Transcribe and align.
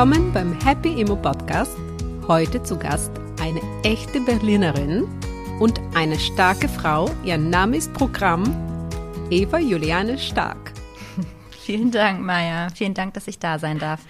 Willkommen 0.00 0.32
beim 0.32 0.58
Happy 0.64 0.98
Immo 0.98 1.14
Podcast. 1.14 1.76
Heute 2.26 2.62
zu 2.62 2.78
Gast 2.78 3.10
eine 3.38 3.60
echte 3.82 4.18
Berlinerin 4.22 5.06
und 5.58 5.78
eine 5.94 6.18
starke 6.18 6.70
Frau. 6.70 7.10
Ihr 7.22 7.36
Name 7.36 7.76
ist 7.76 7.92
Programm 7.92 8.44
Eva 9.28 9.58
Juliane 9.58 10.16
Stark. 10.18 10.72
Vielen 11.50 11.90
Dank, 11.90 12.22
Maja. 12.22 12.68
Vielen 12.74 12.94
Dank, 12.94 13.12
dass 13.12 13.28
ich 13.28 13.40
da 13.40 13.58
sein 13.58 13.78
darf. 13.78 14.00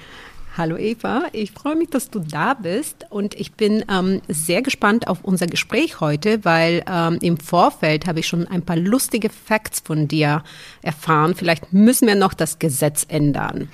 Hallo 0.56 0.77
Eva, 0.77 1.24
ich 1.32 1.50
freue 1.50 1.74
mich, 1.74 1.91
dass 1.91 2.09
du 2.09 2.20
da 2.20 2.54
bist 2.54 3.07
und 3.11 3.34
ich 3.34 3.54
bin 3.54 3.84
ähm, 3.91 4.22
sehr 4.29 4.62
gespannt 4.62 5.09
auf 5.09 5.25
unser 5.25 5.48
Gespräch 5.48 5.98
heute, 5.98 6.45
weil 6.45 6.84
ähm, 6.88 7.18
im 7.20 7.36
Vorfeld 7.36 8.07
habe 8.07 8.20
ich 8.20 8.29
schon 8.29 8.46
ein 8.46 8.62
paar 8.62 8.77
lustige 8.77 9.29
Facts 9.29 9.80
von 9.80 10.07
dir 10.07 10.45
erfahren. 10.82 11.34
Vielleicht 11.34 11.73
müssen 11.73 12.07
wir 12.07 12.15
noch 12.15 12.34
das 12.34 12.60
Gesetz 12.60 13.07
ändern. 13.09 13.68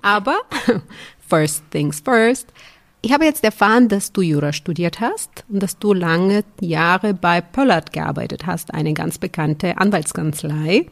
Aber 0.00 0.38
first 1.32 1.62
things 1.70 2.00
first. 2.00 2.52
Ich 3.00 3.10
habe 3.10 3.24
jetzt 3.24 3.42
erfahren, 3.42 3.88
dass 3.88 4.12
du 4.12 4.20
Jura 4.20 4.52
studiert 4.52 5.00
hast 5.00 5.44
und 5.48 5.62
dass 5.62 5.78
du 5.78 5.94
lange 5.94 6.44
Jahre 6.60 7.14
bei 7.14 7.40
Pöllert 7.40 7.94
gearbeitet 7.94 8.46
hast, 8.46 8.74
eine 8.74 8.92
ganz 8.92 9.16
bekannte 9.16 9.78
Anwaltskanzlei. 9.78 10.86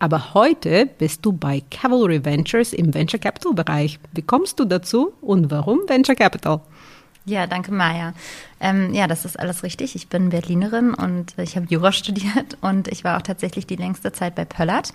Aber 0.00 0.34
heute 0.34 0.86
bist 0.98 1.24
du 1.24 1.32
bei 1.32 1.62
Cavalry 1.70 2.24
Ventures 2.24 2.72
im 2.72 2.92
Venture 2.92 3.20
Capital 3.20 3.54
Bereich. 3.54 4.00
Wie 4.12 4.22
kommst 4.22 4.58
du 4.58 4.64
dazu 4.64 5.12
und 5.20 5.52
warum 5.52 5.82
Venture 5.86 6.16
Capital? 6.16 6.60
Ja, 7.26 7.46
danke, 7.46 7.72
Maja. 7.72 8.12
Ähm, 8.60 8.92
ja, 8.92 9.06
das 9.06 9.24
ist 9.24 9.40
alles 9.40 9.62
richtig. 9.62 9.96
Ich 9.96 10.08
bin 10.08 10.28
Berlinerin 10.28 10.92
und 10.92 11.34
ich 11.38 11.56
habe 11.56 11.66
Jura 11.70 11.90
studiert 11.90 12.58
und 12.60 12.88
ich 12.88 13.02
war 13.02 13.16
auch 13.16 13.22
tatsächlich 13.22 13.66
die 13.66 13.76
längste 13.76 14.12
Zeit 14.12 14.34
bei 14.34 14.44
Pöllert, 14.44 14.92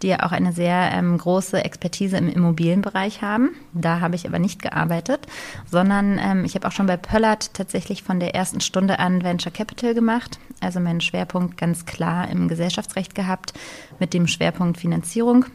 die 0.00 0.06
ja 0.06 0.22
auch 0.22 0.30
eine 0.30 0.52
sehr 0.52 0.92
ähm, 0.92 1.18
große 1.18 1.64
Expertise 1.64 2.16
im 2.16 2.28
Immobilienbereich 2.28 3.22
haben. 3.22 3.56
Da 3.72 3.98
habe 3.98 4.14
ich 4.14 4.24
aber 4.24 4.38
nicht 4.38 4.62
gearbeitet, 4.62 5.26
sondern 5.68 6.18
ähm, 6.18 6.44
ich 6.44 6.54
habe 6.54 6.68
auch 6.68 6.72
schon 6.72 6.86
bei 6.86 6.96
Pöllert 6.96 7.52
tatsächlich 7.54 8.04
von 8.04 8.20
der 8.20 8.36
ersten 8.36 8.60
Stunde 8.60 9.00
an 9.00 9.24
Venture 9.24 9.52
Capital 9.52 9.94
gemacht. 9.94 10.38
Also 10.60 10.78
meinen 10.78 11.00
Schwerpunkt 11.00 11.56
ganz 11.56 11.86
klar 11.86 12.30
im 12.30 12.46
Gesellschaftsrecht 12.46 13.16
gehabt 13.16 13.52
mit 13.98 14.14
dem 14.14 14.28
Schwerpunkt 14.28 14.78
Finanzierung 14.78 15.46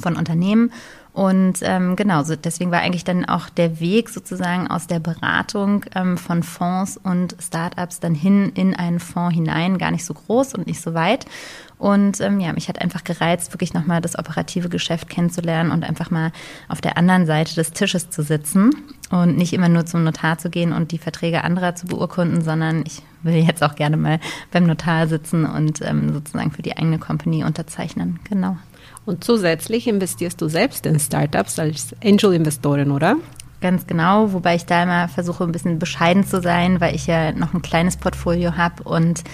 von 0.00 0.16
Unternehmen 0.16 0.72
und 1.14 1.60
ähm, 1.62 1.94
genau, 1.94 2.24
so 2.24 2.34
deswegen 2.34 2.72
war 2.72 2.80
eigentlich 2.80 3.04
dann 3.04 3.24
auch 3.24 3.48
der 3.48 3.78
Weg 3.78 4.08
sozusagen 4.08 4.66
aus 4.66 4.88
der 4.88 4.98
Beratung 4.98 5.84
ähm, 5.94 6.18
von 6.18 6.42
Fonds 6.42 6.98
und 7.00 7.36
Startups 7.40 8.00
dann 8.00 8.16
hin 8.16 8.50
in 8.56 8.74
einen 8.74 8.98
Fonds 8.98 9.32
hinein 9.32 9.78
gar 9.78 9.92
nicht 9.92 10.04
so 10.04 10.12
groß 10.12 10.54
und 10.54 10.66
nicht 10.66 10.80
so 10.80 10.92
weit. 10.92 11.26
Und 11.78 12.20
ähm, 12.20 12.40
ja, 12.40 12.52
mich 12.52 12.68
hat 12.68 12.80
einfach 12.80 13.04
gereizt, 13.04 13.54
wirklich 13.54 13.74
nochmal 13.74 14.00
das 14.00 14.18
operative 14.18 14.68
Geschäft 14.68 15.08
kennenzulernen 15.08 15.70
und 15.70 15.84
einfach 15.84 16.10
mal 16.10 16.32
auf 16.68 16.80
der 16.80 16.98
anderen 16.98 17.26
Seite 17.26 17.54
des 17.54 17.70
Tisches 17.70 18.10
zu 18.10 18.24
sitzen 18.24 18.74
und 19.12 19.36
nicht 19.36 19.52
immer 19.52 19.68
nur 19.68 19.86
zum 19.86 20.02
Notar 20.02 20.38
zu 20.38 20.50
gehen 20.50 20.72
und 20.72 20.90
die 20.90 20.98
Verträge 20.98 21.44
anderer 21.44 21.76
zu 21.76 21.86
beurkunden, 21.86 22.42
sondern 22.42 22.82
ich 22.84 23.02
will 23.22 23.36
jetzt 23.36 23.62
auch 23.62 23.76
gerne 23.76 23.96
mal 23.96 24.18
beim 24.50 24.66
Notar 24.66 25.06
sitzen 25.06 25.46
und 25.46 25.80
ähm, 25.80 26.12
sozusagen 26.12 26.50
für 26.50 26.62
die 26.62 26.76
eigene 26.76 26.98
Company 26.98 27.44
unterzeichnen. 27.44 28.18
Genau. 28.28 28.56
Und 29.06 29.22
zusätzlich 29.24 29.86
investierst 29.86 30.40
du 30.40 30.48
selbst 30.48 30.86
in 30.86 30.98
Startups 30.98 31.58
als 31.58 31.94
Angel-Investorin, 32.02 32.90
oder? 32.90 33.16
Ganz 33.60 33.86
genau, 33.86 34.32
wobei 34.32 34.56
ich 34.56 34.66
da 34.66 34.82
immer 34.82 35.08
versuche, 35.08 35.44
ein 35.44 35.52
bisschen 35.52 35.78
bescheiden 35.78 36.24
zu 36.26 36.40
sein, 36.42 36.80
weil 36.80 36.94
ich 36.94 37.06
ja 37.06 37.32
noch 37.32 37.54
ein 37.54 37.62
kleines 37.62 37.96
Portfolio 37.96 38.56
habe 38.56 38.82
und 38.82 39.24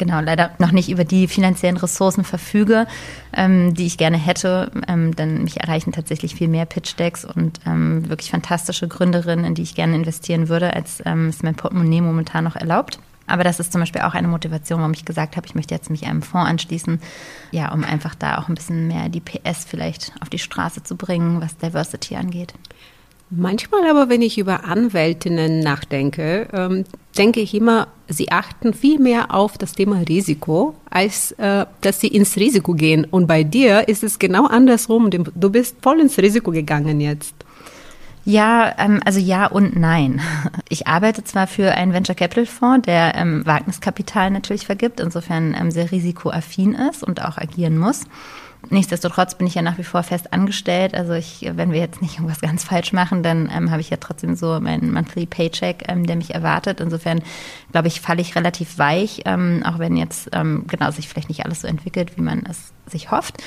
genau 0.00 0.20
leider 0.20 0.50
noch 0.58 0.72
nicht 0.72 0.90
über 0.90 1.04
die 1.04 1.28
finanziellen 1.28 1.76
Ressourcen 1.76 2.24
verfüge, 2.24 2.86
ähm, 3.34 3.74
die 3.74 3.86
ich 3.86 3.98
gerne 3.98 4.16
hätte. 4.16 4.70
Ähm, 4.88 5.14
denn 5.14 5.44
mich 5.44 5.60
erreichen 5.60 5.92
tatsächlich 5.92 6.34
viel 6.34 6.48
mehr 6.48 6.66
Pitch-Decks 6.66 7.24
und 7.24 7.60
ähm, 7.66 8.08
wirklich 8.08 8.30
fantastische 8.30 8.88
Gründerinnen, 8.88 9.44
in 9.44 9.54
die 9.54 9.62
ich 9.62 9.74
gerne 9.74 9.94
investieren 9.94 10.48
würde, 10.48 10.74
als 10.74 11.02
ähm, 11.04 11.28
es 11.28 11.42
mein 11.42 11.54
Portemonnaie 11.54 12.00
momentan 12.00 12.44
noch 12.44 12.56
erlaubt. 12.56 12.98
Aber 13.30 13.44
das 13.44 13.60
ist 13.60 13.72
zum 13.72 13.80
Beispiel 13.80 14.02
auch 14.02 14.14
eine 14.14 14.28
Motivation, 14.28 14.80
warum 14.80 14.92
ich 14.92 15.04
gesagt 15.04 15.36
habe, 15.36 15.46
ich 15.46 15.54
möchte 15.54 15.74
jetzt 15.74 15.90
mich 15.90 16.06
einem 16.06 16.22
Fonds 16.22 16.48
anschließen, 16.48 17.00
ja, 17.52 17.72
um 17.72 17.84
einfach 17.84 18.14
da 18.14 18.38
auch 18.38 18.48
ein 18.48 18.54
bisschen 18.54 18.88
mehr 18.88 19.08
die 19.08 19.20
PS 19.20 19.64
vielleicht 19.66 20.12
auf 20.20 20.28
die 20.28 20.38
Straße 20.38 20.82
zu 20.82 20.96
bringen, 20.96 21.40
was 21.40 21.56
Diversity 21.56 22.16
angeht. 22.16 22.54
Manchmal 23.32 23.88
aber, 23.88 24.08
wenn 24.08 24.22
ich 24.22 24.38
über 24.38 24.64
Anwältinnen 24.64 25.60
nachdenke, 25.60 26.48
ähm, 26.52 26.84
denke 27.16 27.38
ich 27.38 27.54
immer, 27.54 27.86
sie 28.08 28.32
achten 28.32 28.74
viel 28.74 28.98
mehr 28.98 29.32
auf 29.32 29.56
das 29.56 29.72
Thema 29.72 30.00
Risiko, 30.08 30.74
als 30.90 31.30
äh, 31.32 31.64
dass 31.80 32.00
sie 32.00 32.08
ins 32.08 32.36
Risiko 32.36 32.72
gehen. 32.72 33.04
Und 33.08 33.28
bei 33.28 33.44
dir 33.44 33.86
ist 33.88 34.02
es 34.02 34.18
genau 34.18 34.46
andersrum. 34.46 35.10
Du 35.10 35.50
bist 35.50 35.76
voll 35.80 36.00
ins 36.00 36.18
Risiko 36.18 36.50
gegangen 36.50 37.00
jetzt. 37.00 37.34
Ja, 38.24 38.74
ähm, 38.78 39.00
also 39.04 39.18
ja 39.18 39.46
und 39.46 39.76
nein. 39.76 40.20
Ich 40.72 40.86
arbeite 40.86 41.24
zwar 41.24 41.48
für 41.48 41.72
einen 41.72 41.92
Venture 41.92 42.14
Capital 42.14 42.46
Fonds, 42.46 42.86
der 42.86 43.16
ähm, 43.16 43.44
Wagniskapital 43.44 44.30
natürlich 44.30 44.66
vergibt, 44.66 45.00
insofern 45.00 45.52
ähm, 45.58 45.72
sehr 45.72 45.90
risikoaffin 45.90 46.74
ist 46.74 47.02
und 47.02 47.24
auch 47.24 47.38
agieren 47.38 47.76
muss. 47.76 48.04
Nichtsdestotrotz 48.68 49.36
bin 49.36 49.46
ich 49.46 49.54
ja 49.54 49.62
nach 49.62 49.78
wie 49.78 49.84
vor 49.84 50.02
fest 50.02 50.32
angestellt. 50.32 50.94
Also 50.94 51.14
ich, 51.14 51.50
wenn 51.54 51.72
wir 51.72 51.80
jetzt 51.80 52.02
nicht 52.02 52.16
irgendwas 52.16 52.40
ganz 52.40 52.62
falsch 52.62 52.92
machen, 52.92 53.22
dann 53.22 53.50
ähm, 53.52 53.70
habe 53.70 53.80
ich 53.80 53.90
ja 53.90 53.96
trotzdem 53.96 54.36
so 54.36 54.60
meinen 54.60 54.92
Monthly 54.92 55.26
Paycheck, 55.26 55.84
ähm, 55.88 56.06
der 56.06 56.16
mich 56.16 56.34
erwartet. 56.34 56.80
Insofern 56.80 57.22
glaube 57.72 57.88
ich, 57.88 58.00
falle 58.00 58.20
ich 58.20 58.36
relativ 58.36 58.78
weich, 58.78 59.22
ähm, 59.24 59.62
auch 59.64 59.78
wenn 59.78 59.96
jetzt 59.96 60.28
ähm, 60.32 60.66
genau 60.68 60.90
sich 60.90 61.08
vielleicht 61.08 61.30
nicht 61.30 61.44
alles 61.44 61.62
so 61.62 61.68
entwickelt, 61.68 62.16
wie 62.16 62.22
man 62.22 62.44
es 62.48 62.72
sich 62.86 63.10
hofft. 63.10 63.38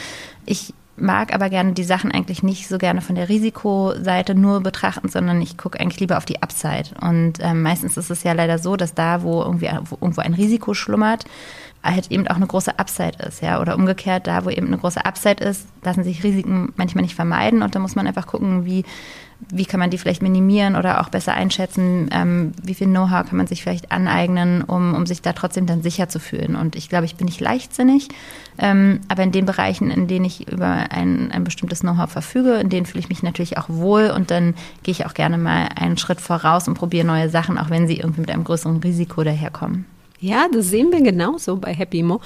Ich 0.45 0.73
mag 0.95 1.33
aber 1.33 1.49
gerne 1.49 1.73
die 1.73 1.83
Sachen 1.83 2.11
eigentlich 2.11 2.43
nicht 2.43 2.67
so 2.67 2.77
gerne 2.77 3.01
von 3.01 3.15
der 3.15 3.29
Risikoseite 3.29 4.35
nur 4.35 4.61
betrachten, 4.61 5.09
sondern 5.09 5.41
ich 5.41 5.57
gucke 5.57 5.79
eigentlich 5.79 5.99
lieber 5.99 6.17
auf 6.17 6.25
die 6.25 6.41
Upside. 6.41 6.89
Und 7.01 7.33
ähm, 7.39 7.61
meistens 7.63 7.97
ist 7.97 8.11
es 8.11 8.23
ja 8.23 8.33
leider 8.33 8.59
so, 8.59 8.75
dass 8.75 8.93
da, 8.93 9.23
wo 9.23 9.41
irgendwie 9.41 9.69
wo 9.85 9.97
irgendwo 9.99 10.21
ein 10.21 10.33
Risiko 10.33 10.73
schlummert, 10.73 11.25
halt 11.83 12.11
eben 12.11 12.27
auch 12.27 12.35
eine 12.35 12.47
große 12.47 12.79
Upside 12.79 13.17
ist, 13.27 13.41
ja. 13.41 13.59
Oder 13.61 13.75
umgekehrt, 13.75 14.27
da, 14.27 14.45
wo 14.45 14.49
eben 14.49 14.67
eine 14.67 14.77
große 14.77 15.05
Upside 15.05 15.43
ist, 15.43 15.67
lassen 15.83 16.03
sich 16.03 16.23
Risiken 16.23 16.73
manchmal 16.75 17.03
nicht 17.03 17.15
vermeiden 17.15 17.61
und 17.61 17.75
da 17.75 17.79
muss 17.79 17.95
man 17.95 18.07
einfach 18.07 18.27
gucken, 18.27 18.65
wie 18.65 18.83
wie 19.51 19.65
kann 19.65 19.79
man 19.79 19.89
die 19.89 19.97
vielleicht 19.97 20.21
minimieren 20.21 20.75
oder 20.75 21.01
auch 21.01 21.09
besser 21.09 21.33
einschätzen, 21.33 22.09
ähm, 22.11 22.51
wie 22.61 22.73
viel 22.73 22.87
Know-how 22.87 23.27
kann 23.27 23.37
man 23.37 23.47
sich 23.47 23.63
vielleicht 23.63 23.91
aneignen, 23.91 24.61
um, 24.61 24.93
um 24.93 25.05
sich 25.05 25.21
da 25.21 25.33
trotzdem 25.33 25.65
dann 25.65 25.81
sicher 25.81 26.09
zu 26.09 26.19
fühlen. 26.19 26.55
Und 26.55 26.75
ich 26.75 26.89
glaube, 26.89 27.05
ich 27.05 27.15
bin 27.15 27.25
nicht 27.25 27.39
leichtsinnig, 27.39 28.09
ähm, 28.57 29.01
aber 29.07 29.23
in 29.23 29.31
den 29.31 29.45
Bereichen, 29.45 29.91
in 29.91 30.07
denen 30.07 30.25
ich 30.25 30.51
über 30.51 30.91
ein, 30.91 31.31
ein 31.31 31.43
bestimmtes 31.43 31.81
Know-how 31.81 32.09
verfüge, 32.09 32.55
in 32.55 32.69
denen 32.69 32.85
fühle 32.85 32.99
ich 32.99 33.09
mich 33.09 33.23
natürlich 33.23 33.57
auch 33.57 33.69
wohl 33.69 34.11
und 34.15 34.31
dann 34.31 34.55
gehe 34.83 34.91
ich 34.91 35.05
auch 35.05 35.13
gerne 35.13 35.37
mal 35.37 35.69
einen 35.75 35.97
Schritt 35.97 36.21
voraus 36.21 36.67
und 36.67 36.75
probiere 36.75 37.05
neue 37.05 37.29
Sachen, 37.29 37.57
auch 37.57 37.69
wenn 37.69 37.87
sie 37.87 37.97
irgendwie 37.97 38.21
mit 38.21 38.31
einem 38.31 38.43
größeren 38.43 38.77
Risiko 38.77 39.23
daherkommen. 39.23 39.85
Ja, 40.23 40.47
das 40.49 40.69
sehen 40.69 40.93
wir 40.93 41.01
genauso 41.01 41.57
bei 41.57 41.73
Happy 41.73 42.01
Mo. 42.01 42.21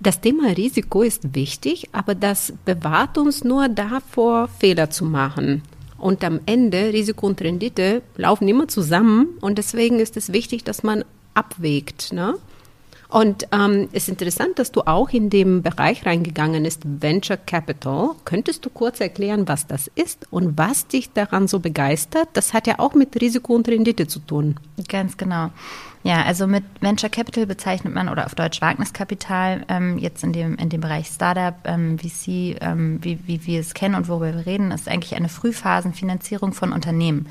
Das 0.00 0.22
Thema 0.22 0.52
Risiko 0.52 1.02
ist 1.02 1.34
wichtig, 1.34 1.90
aber 1.92 2.14
das 2.14 2.54
bewahrt 2.64 3.18
uns 3.18 3.44
nur 3.44 3.68
davor, 3.68 4.48
Fehler 4.48 4.88
zu 4.88 5.04
machen. 5.04 5.60
Und 5.98 6.24
am 6.24 6.40
Ende, 6.46 6.94
Risiko 6.94 7.26
und 7.26 7.42
Rendite 7.42 8.00
laufen 8.16 8.48
immer 8.48 8.68
zusammen 8.68 9.36
und 9.42 9.58
deswegen 9.58 10.00
ist 10.00 10.16
es 10.16 10.32
wichtig, 10.32 10.64
dass 10.64 10.82
man 10.82 11.04
abwägt. 11.34 12.14
Ne? 12.14 12.36
Und 13.08 13.46
ähm, 13.52 13.88
es 13.92 14.04
ist 14.04 14.08
interessant, 14.08 14.58
dass 14.58 14.72
du 14.72 14.82
auch 14.82 15.10
in 15.10 15.30
dem 15.30 15.62
Bereich 15.62 16.06
reingegangen 16.06 16.64
bist, 16.64 16.82
Venture 16.84 17.36
Capital. 17.36 18.10
Könntest 18.24 18.64
du 18.64 18.70
kurz 18.70 19.00
erklären, 19.00 19.46
was 19.46 19.66
das 19.66 19.90
ist 19.94 20.26
und 20.30 20.58
was 20.58 20.86
dich 20.88 21.12
daran 21.12 21.46
so 21.46 21.60
begeistert? 21.60 22.28
Das 22.32 22.52
hat 22.52 22.66
ja 22.66 22.78
auch 22.78 22.94
mit 22.94 23.20
Risiko 23.20 23.54
und 23.54 23.68
Rendite 23.68 24.06
zu 24.08 24.18
tun. 24.18 24.56
Ganz 24.88 25.16
genau. 25.16 25.50
Ja, 26.02 26.22
also 26.22 26.46
mit 26.46 26.62
Venture 26.80 27.10
Capital 27.10 27.46
bezeichnet 27.46 27.92
man 27.92 28.08
oder 28.08 28.26
auf 28.26 28.36
Deutsch 28.36 28.60
Wagniskapital 28.60 29.64
ähm, 29.68 29.98
jetzt 29.98 30.22
in 30.22 30.32
dem, 30.32 30.54
in 30.56 30.68
dem 30.68 30.80
Bereich 30.80 31.08
Startup, 31.08 31.56
ähm, 31.64 31.98
VC, 31.98 32.56
ähm, 32.60 33.00
wie, 33.02 33.18
wie 33.26 33.44
wir 33.44 33.58
es 33.58 33.74
kennen 33.74 33.96
und 33.96 34.06
worüber 34.06 34.32
wir 34.32 34.46
reden, 34.46 34.70
ist 34.70 34.88
eigentlich 34.88 35.16
eine 35.16 35.28
Frühphasenfinanzierung 35.28 36.52
von 36.52 36.72
Unternehmen. 36.72 37.26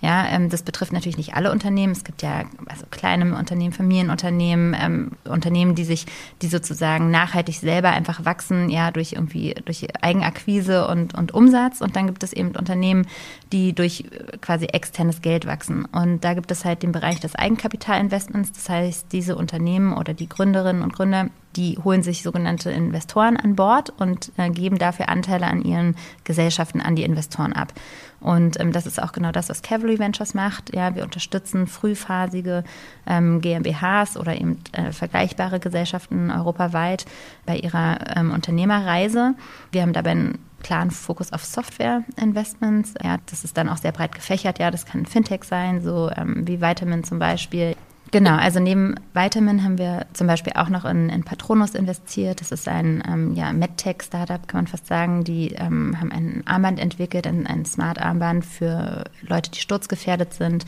Ja, 0.00 0.26
ähm, 0.28 0.50
das 0.50 0.62
betrifft 0.62 0.92
natürlich 0.92 1.16
nicht 1.16 1.34
alle 1.34 1.50
Unternehmen. 1.50 1.92
Es 1.92 2.04
gibt 2.04 2.22
ja 2.22 2.44
also 2.66 2.84
kleine 2.90 3.36
Unternehmen, 3.36 3.72
Familienunternehmen, 3.72 4.76
ähm, 4.78 5.12
Unternehmen, 5.24 5.74
die 5.74 5.84
sich, 5.84 6.06
die 6.42 6.48
sozusagen 6.48 7.10
nachhaltig 7.10 7.56
selber 7.56 7.90
einfach 7.90 8.24
wachsen, 8.24 8.68
ja, 8.68 8.90
durch 8.90 9.14
irgendwie 9.14 9.54
durch 9.64 9.86
Eigenakquise 10.02 10.86
und, 10.86 11.14
und 11.14 11.32
Umsatz. 11.32 11.80
Und 11.80 11.96
dann 11.96 12.06
gibt 12.06 12.22
es 12.22 12.32
eben 12.32 12.50
Unternehmen, 12.56 13.06
die 13.52 13.72
durch 13.72 14.04
äh, 14.10 14.36
quasi 14.38 14.66
externes 14.66 15.22
Geld 15.22 15.46
wachsen. 15.46 15.86
Und 15.86 16.24
da 16.24 16.34
gibt 16.34 16.50
es 16.50 16.64
halt 16.64 16.82
den 16.82 16.92
Bereich 16.92 17.20
des 17.20 17.34
Eigenkapitalinvestments. 17.34 18.52
Das 18.52 18.68
heißt, 18.68 19.06
diese 19.12 19.36
Unternehmen 19.36 19.94
oder 19.94 20.12
die 20.12 20.28
Gründerinnen 20.28 20.82
und 20.82 20.92
Gründer 20.92 21.30
die 21.56 21.78
holen 21.82 22.02
sich 22.02 22.22
sogenannte 22.22 22.70
Investoren 22.70 23.36
an 23.36 23.56
Bord 23.56 23.90
und 23.98 24.32
äh, 24.36 24.50
geben 24.50 24.78
dafür 24.78 25.08
Anteile 25.08 25.46
an 25.46 25.62
ihren 25.62 25.96
Gesellschaften 26.24 26.80
an 26.80 26.96
die 26.96 27.02
Investoren 27.02 27.52
ab. 27.52 27.72
Und 28.20 28.58
ähm, 28.60 28.72
das 28.72 28.86
ist 28.86 29.02
auch 29.02 29.12
genau 29.12 29.32
das, 29.32 29.48
was 29.48 29.62
Cavalry 29.62 29.98
Ventures 29.98 30.34
macht. 30.34 30.74
Ja, 30.74 30.94
wir 30.94 31.04
unterstützen 31.04 31.66
frühphasige 31.66 32.64
ähm, 33.06 33.40
GmbHs 33.40 34.16
oder 34.16 34.34
eben 34.34 34.58
äh, 34.72 34.92
vergleichbare 34.92 35.60
Gesellschaften 35.60 36.30
europaweit 36.30 37.06
bei 37.44 37.56
ihrer 37.56 38.16
ähm, 38.16 38.32
Unternehmerreise. 38.32 39.34
Wir 39.72 39.82
haben 39.82 39.92
dabei 39.92 40.12
ein 40.12 40.38
klaren 40.62 40.90
Fokus 40.90 41.32
auf 41.32 41.44
Software-Investments. 41.44 42.94
Ja, 43.02 43.18
das 43.26 43.44
ist 43.44 43.56
dann 43.56 43.68
auch 43.68 43.76
sehr 43.76 43.92
breit 43.92 44.14
gefächert. 44.14 44.58
Ja, 44.58 44.70
das 44.70 44.86
kann 44.86 45.06
Fintech 45.06 45.44
sein, 45.44 45.82
so 45.82 46.10
ähm, 46.16 46.46
wie 46.46 46.60
Vitamin 46.60 47.04
zum 47.04 47.18
Beispiel. 47.18 47.76
Genau, 48.12 48.36
also 48.36 48.60
neben 48.60 48.94
Vitamin 49.14 49.64
haben 49.64 49.78
wir 49.78 50.06
zum 50.12 50.26
Beispiel 50.26 50.52
auch 50.54 50.68
noch 50.68 50.84
in, 50.84 51.08
in 51.08 51.24
Patronus 51.24 51.74
investiert. 51.74 52.40
Das 52.40 52.52
ist 52.52 52.68
ein 52.68 53.02
ähm, 53.06 53.34
ja, 53.34 53.52
MedTech-Startup, 53.52 54.46
kann 54.46 54.58
man 54.58 54.66
fast 54.68 54.86
sagen. 54.86 55.24
Die 55.24 55.52
ähm, 55.52 56.00
haben 56.00 56.12
ein 56.12 56.42
Armband 56.46 56.78
entwickelt, 56.78 57.26
ein, 57.26 57.46
ein 57.46 57.64
Smart-Armband 57.64 58.46
für 58.46 59.04
Leute, 59.22 59.50
die 59.50 59.60
sturzgefährdet 59.60 60.34
sind. 60.34 60.66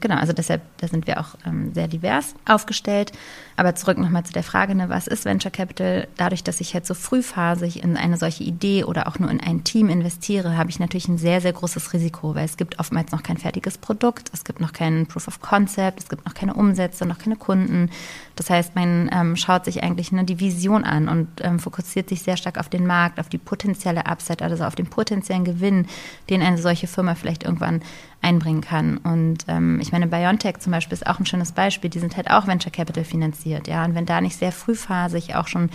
Genau, 0.00 0.16
also 0.16 0.32
deshalb, 0.32 0.62
da 0.78 0.86
sind 0.86 1.06
wir 1.08 1.18
auch 1.18 1.34
ähm, 1.44 1.74
sehr 1.74 1.88
divers 1.88 2.34
aufgestellt. 2.46 3.12
Aber 3.56 3.74
zurück 3.74 3.98
nochmal 3.98 4.24
zu 4.24 4.32
der 4.32 4.44
Frage, 4.44 4.76
ne, 4.76 4.88
was 4.88 5.08
ist 5.08 5.24
Venture 5.24 5.50
Capital? 5.50 6.06
Dadurch, 6.16 6.44
dass 6.44 6.60
ich 6.60 6.74
halt 6.74 6.86
so 6.86 6.94
frühphasig 6.94 7.82
in 7.82 7.96
eine 7.96 8.16
solche 8.16 8.44
Idee 8.44 8.84
oder 8.84 9.08
auch 9.08 9.18
nur 9.18 9.30
in 9.30 9.40
ein 9.40 9.64
Team 9.64 9.88
investiere, 9.88 10.56
habe 10.56 10.70
ich 10.70 10.78
natürlich 10.78 11.08
ein 11.08 11.18
sehr, 11.18 11.40
sehr 11.40 11.52
großes 11.52 11.92
Risiko, 11.92 12.36
weil 12.36 12.44
es 12.44 12.56
gibt 12.56 12.78
oftmals 12.78 13.10
noch 13.10 13.24
kein 13.24 13.38
fertiges 13.38 13.76
Produkt, 13.76 14.30
es 14.32 14.44
gibt 14.44 14.60
noch 14.60 14.72
keinen 14.72 15.06
Proof 15.06 15.26
of 15.26 15.40
Concept, 15.40 16.00
es 16.00 16.08
gibt 16.08 16.24
noch 16.24 16.34
keine 16.34 16.54
Umsätze, 16.54 17.04
noch 17.04 17.18
keine 17.18 17.36
Kunden. 17.36 17.90
Das 18.38 18.50
heißt, 18.50 18.76
man 18.76 19.10
ähm, 19.12 19.34
schaut 19.34 19.64
sich 19.64 19.82
eigentlich 19.82 20.12
nur 20.12 20.22
die 20.22 20.38
Vision 20.38 20.84
an 20.84 21.08
und 21.08 21.26
ähm, 21.40 21.58
fokussiert 21.58 22.08
sich 22.08 22.22
sehr 22.22 22.36
stark 22.36 22.56
auf 22.56 22.68
den 22.68 22.86
Markt, 22.86 23.18
auf 23.18 23.28
die 23.28 23.36
potenzielle 23.36 24.06
Upside, 24.06 24.44
also 24.44 24.64
auf 24.64 24.76
den 24.76 24.86
potenziellen 24.86 25.44
Gewinn, 25.44 25.86
den 26.30 26.40
eine 26.40 26.56
solche 26.56 26.86
Firma 26.86 27.16
vielleicht 27.16 27.42
irgendwann 27.42 27.82
einbringen 28.22 28.60
kann. 28.60 28.98
Und 28.98 29.38
ähm, 29.48 29.80
ich 29.80 29.90
meine, 29.90 30.06
BioNTech 30.06 30.58
zum 30.60 30.70
Beispiel 30.70 30.94
ist 30.94 31.08
auch 31.08 31.18
ein 31.18 31.26
schönes 31.26 31.50
Beispiel. 31.50 31.90
Die 31.90 31.98
sind 31.98 32.16
halt 32.16 32.30
auch 32.30 32.46
Venture 32.46 32.70
Capital 32.70 33.02
finanziert, 33.02 33.66
ja. 33.66 33.84
Und 33.84 33.96
wenn 33.96 34.06
da 34.06 34.20
nicht 34.20 34.38
sehr 34.38 34.52
frühphasig 34.52 35.34
auch 35.34 35.48
schon 35.48 35.70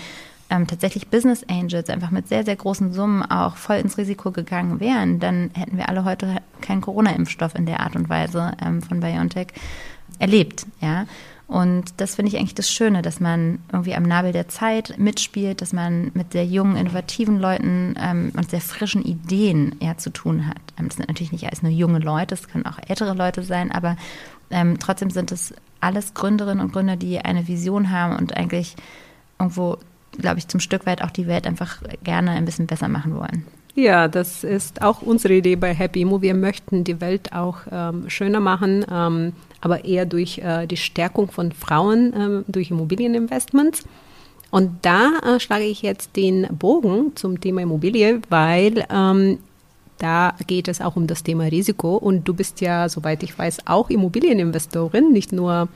ähm, 0.50 0.66
tatsächlich 0.66 1.09
Business 1.09 1.44
Angels 1.50 1.89
einfach 1.89 2.12
mit 2.12 2.30
sehr, 2.30 2.45
sehr 2.45 2.56
großen 2.56 2.94
Summen 2.94 3.24
auch 3.24 3.57
voll 3.57 3.75
ins 3.75 3.98
Risiko 3.98 4.31
gegangen 4.31 4.80
wären, 4.80 5.19
dann 5.19 5.51
hätten 5.54 5.75
wir 5.75 5.89
alle 5.89 6.06
heute 6.06 6.38
keinen 6.62 6.80
Corona-Impfstoff 6.80 7.56
in 7.56 7.66
der 7.66 7.81
Art 7.81 7.98
und 7.98 8.07
Weise 8.07 8.54
ähm, 8.66 8.81
von 8.81 9.01
BioNTech 9.01 9.48
erlebt, 10.19 10.66
ja. 10.80 11.07
Und 11.48 11.86
das 11.98 12.16
finde 12.16 12.30
ich 12.31 12.38
eigentlich 12.38 12.56
das 12.56 12.69
Schöne, 12.69 13.01
dass 13.01 13.19
man 13.19 13.60
irgendwie 13.72 13.95
am 13.95 14.04
Nabel 14.04 14.31
der 14.31 14.48
Zeit 14.48 14.95
mitspielt, 14.98 15.62
dass 15.62 15.74
man 15.74 16.12
mit 16.13 16.31
sehr 16.31 16.45
jungen, 16.45 16.78
innovativen 16.78 17.40
Leuten 17.40 17.95
ähm, 18.00 18.31
und 18.36 18.50
sehr 18.50 18.62
frischen 18.62 19.04
Ideen 19.04 19.75
eher 19.80 19.98
zu 19.98 20.10
tun 20.10 20.48
hat. 20.48 20.62
Ähm, 20.80 20.88
das 20.88 20.98
sind 20.98 21.10
natürlich 21.10 21.31
nicht 21.31 21.45
alles 21.45 21.62
nur 21.62 21.72
junge 21.72 22.00
Leute, 22.00 22.34
es 22.34 22.48
können 22.48 22.66
auch 22.66 22.80
ältere 22.88 23.13
Leute 23.13 23.44
sein, 23.44 23.72
aber 23.72 23.98
ähm, 24.50 24.80
trotzdem 24.80 25.10
sind 25.10 25.31
es 25.31 25.54
alles 25.81 26.13
Gründerinnen 26.13 26.63
und 26.63 26.72
Gründer, 26.72 26.95
die 26.95 27.19
eine 27.19 27.48
Vision 27.48 27.92
haben 27.92 28.16
und 28.16 28.38
eigentlich 28.38 28.75
irgendwo, 29.38 29.78
glaube 30.13 30.40
ich, 30.40 30.48
zum 30.48 30.62
Stück 30.62 30.86
weit 30.86 31.04
auch 31.04 31.12
die 31.12 31.28
Welt 31.28 31.45
einfach 31.45 31.81
gerne 32.04 32.31
ein 32.31 32.45
bisschen 32.45 32.68
besser 32.68 32.88
machen 32.88 33.16
wollen. 33.16 33.45
Ja, 33.75 34.07
das 34.07 34.44
ist 34.44 34.81
auch 34.84 35.01
unsere 35.01 35.34
Idee 35.34 35.56
bei 35.56 35.74
Happy 35.74 36.01
Immo. 36.01 36.22
Wir 36.22 36.36
möchten 36.36 36.84
die 36.84 37.01
Welt 37.01 37.34
auch 37.34 37.57
ähm, 37.72 38.07
schöner 38.07 38.40
machen, 38.40 38.86
ähm, 38.90 39.34
aber 39.63 39.86
eher 39.86 40.06
durch 40.06 40.39
äh, 40.39 40.68
die 40.68 40.75
Stärkung 40.75 41.31
von 41.31 41.54
Frauen 41.54 42.13
äh, 42.13 42.51
durch 42.51 42.69
Immobilieninvestments. 42.69 43.86
Und 44.51 44.80
da 44.81 45.19
äh, 45.24 45.39
schlage 45.39 45.63
ich 45.63 45.81
jetzt 45.81 46.18
den 46.18 46.48
Bogen 46.51 47.15
zum 47.15 47.39
Thema 47.39 47.62
Immobilie, 47.62 48.21
weil 48.30 48.86
ähm, 48.92 49.39
da 50.00 50.36
geht 50.48 50.68
es 50.68 50.81
auch 50.81 50.98
um 50.98 51.07
das 51.07 51.24
Thema 51.24 51.45
Risiko. 51.45 51.95
Und 51.95 52.27
du 52.27 52.33
bist 52.33 52.60
ja, 52.60 52.89
soweit 52.89 53.24
ich 53.24 53.39
weiß, 53.39 53.65
auch 53.65 53.89
Immobilieninvestorin, 53.89 55.13
nicht 55.13 55.31
nur 55.31 55.69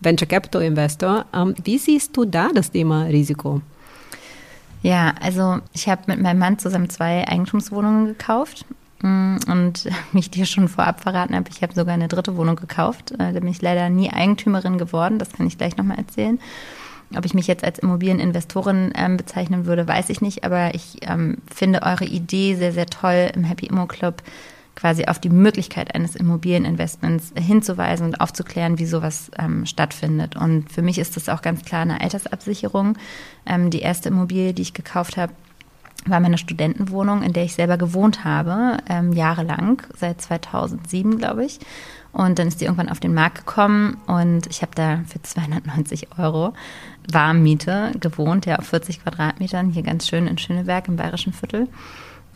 Venture 0.00 0.28
Capital 0.28 0.62
Investor. 0.62 1.24
Ähm, 1.34 1.54
wie 1.64 1.78
siehst 1.78 2.14
du 2.14 2.26
da 2.26 2.50
das 2.54 2.70
Thema 2.70 3.04
Risiko? 3.04 3.62
Ja, 4.82 5.14
also 5.22 5.60
ich 5.72 5.88
habe 5.88 6.02
mit 6.06 6.20
meinem 6.20 6.38
Mann 6.38 6.58
zusammen 6.58 6.90
zwei 6.90 7.26
Eigentumswohnungen 7.26 8.08
gekauft 8.08 8.66
mm, 9.02 9.36
und 9.48 9.88
mich 10.12 10.30
dir 10.30 10.46
schon 10.46 10.68
vorab 10.68 11.00
verraten 11.00 11.34
habe, 11.34 11.50
ich 11.50 11.62
habe 11.62 11.74
sogar 11.74 11.94
eine 11.94 12.08
dritte 12.08 12.36
Wohnung 12.36 12.56
gekauft. 12.56 13.12
Äh, 13.12 13.32
da 13.32 13.40
bin 13.40 13.48
ich 13.48 13.62
leider 13.62 13.88
nie 13.90 14.10
Eigentümerin 14.10 14.78
geworden, 14.78 15.18
das 15.18 15.32
kann 15.32 15.46
ich 15.46 15.58
gleich 15.58 15.76
nochmal 15.76 15.98
erzählen. 15.98 16.38
Ob 17.16 17.26
ich 17.26 17.34
mich 17.34 17.46
jetzt 17.46 17.64
als 17.64 17.78
Immobilieninvestorin 17.78 18.92
ähm, 18.96 19.18
bezeichnen 19.18 19.66
würde, 19.66 19.86
weiß 19.86 20.08
ich 20.08 20.22
nicht, 20.22 20.44
aber 20.44 20.74
ich 20.74 20.98
ähm, 21.02 21.38
finde 21.52 21.82
eure 21.82 22.06
Idee 22.06 22.54
sehr, 22.54 22.72
sehr 22.72 22.86
toll 22.86 23.30
im 23.34 23.44
Happy 23.44 23.66
Immo 23.66 23.86
Club 23.86 24.22
quasi 24.74 25.04
auf 25.04 25.18
die 25.18 25.28
Möglichkeit 25.28 25.94
eines 25.94 26.16
Immobilieninvestments 26.16 27.34
hinzuweisen 27.38 28.06
und 28.06 28.20
aufzuklären, 28.20 28.78
wie 28.78 28.86
sowas 28.86 29.30
ähm, 29.38 29.66
stattfindet. 29.66 30.36
Und 30.36 30.72
für 30.72 30.82
mich 30.82 30.98
ist 30.98 31.16
das 31.16 31.28
auch 31.28 31.42
ganz 31.42 31.64
klar 31.64 31.82
eine 31.82 32.00
Altersabsicherung. 32.00 32.96
Ähm, 33.44 33.70
die 33.70 33.80
erste 33.80 34.08
Immobilie, 34.08 34.54
die 34.54 34.62
ich 34.62 34.74
gekauft 34.74 35.16
habe, 35.16 35.32
war 36.06 36.20
meine 36.20 36.38
Studentenwohnung, 36.38 37.22
in 37.22 37.32
der 37.32 37.44
ich 37.44 37.54
selber 37.54 37.76
gewohnt 37.76 38.24
habe, 38.24 38.78
ähm, 38.88 39.12
jahrelang, 39.12 39.82
seit 39.96 40.20
2007, 40.20 41.18
glaube 41.18 41.44
ich. 41.44 41.60
Und 42.12 42.38
dann 42.38 42.48
ist 42.48 42.60
die 42.60 42.64
irgendwann 42.64 42.90
auf 42.90 43.00
den 43.00 43.14
Markt 43.14 43.38
gekommen 43.38 43.96
und 44.06 44.46
ich 44.48 44.60
habe 44.60 44.72
da 44.74 45.00
für 45.06 45.22
290 45.22 46.18
Euro 46.18 46.52
Warmmiete 47.10 47.92
gewohnt, 47.98 48.44
ja, 48.44 48.58
auf 48.58 48.66
40 48.66 49.02
Quadratmetern, 49.02 49.70
hier 49.70 49.82
ganz 49.82 50.08
schön 50.08 50.26
in 50.26 50.38
Schöneberg 50.38 50.88
im 50.88 50.96
Bayerischen 50.96 51.32
Viertel. 51.32 51.68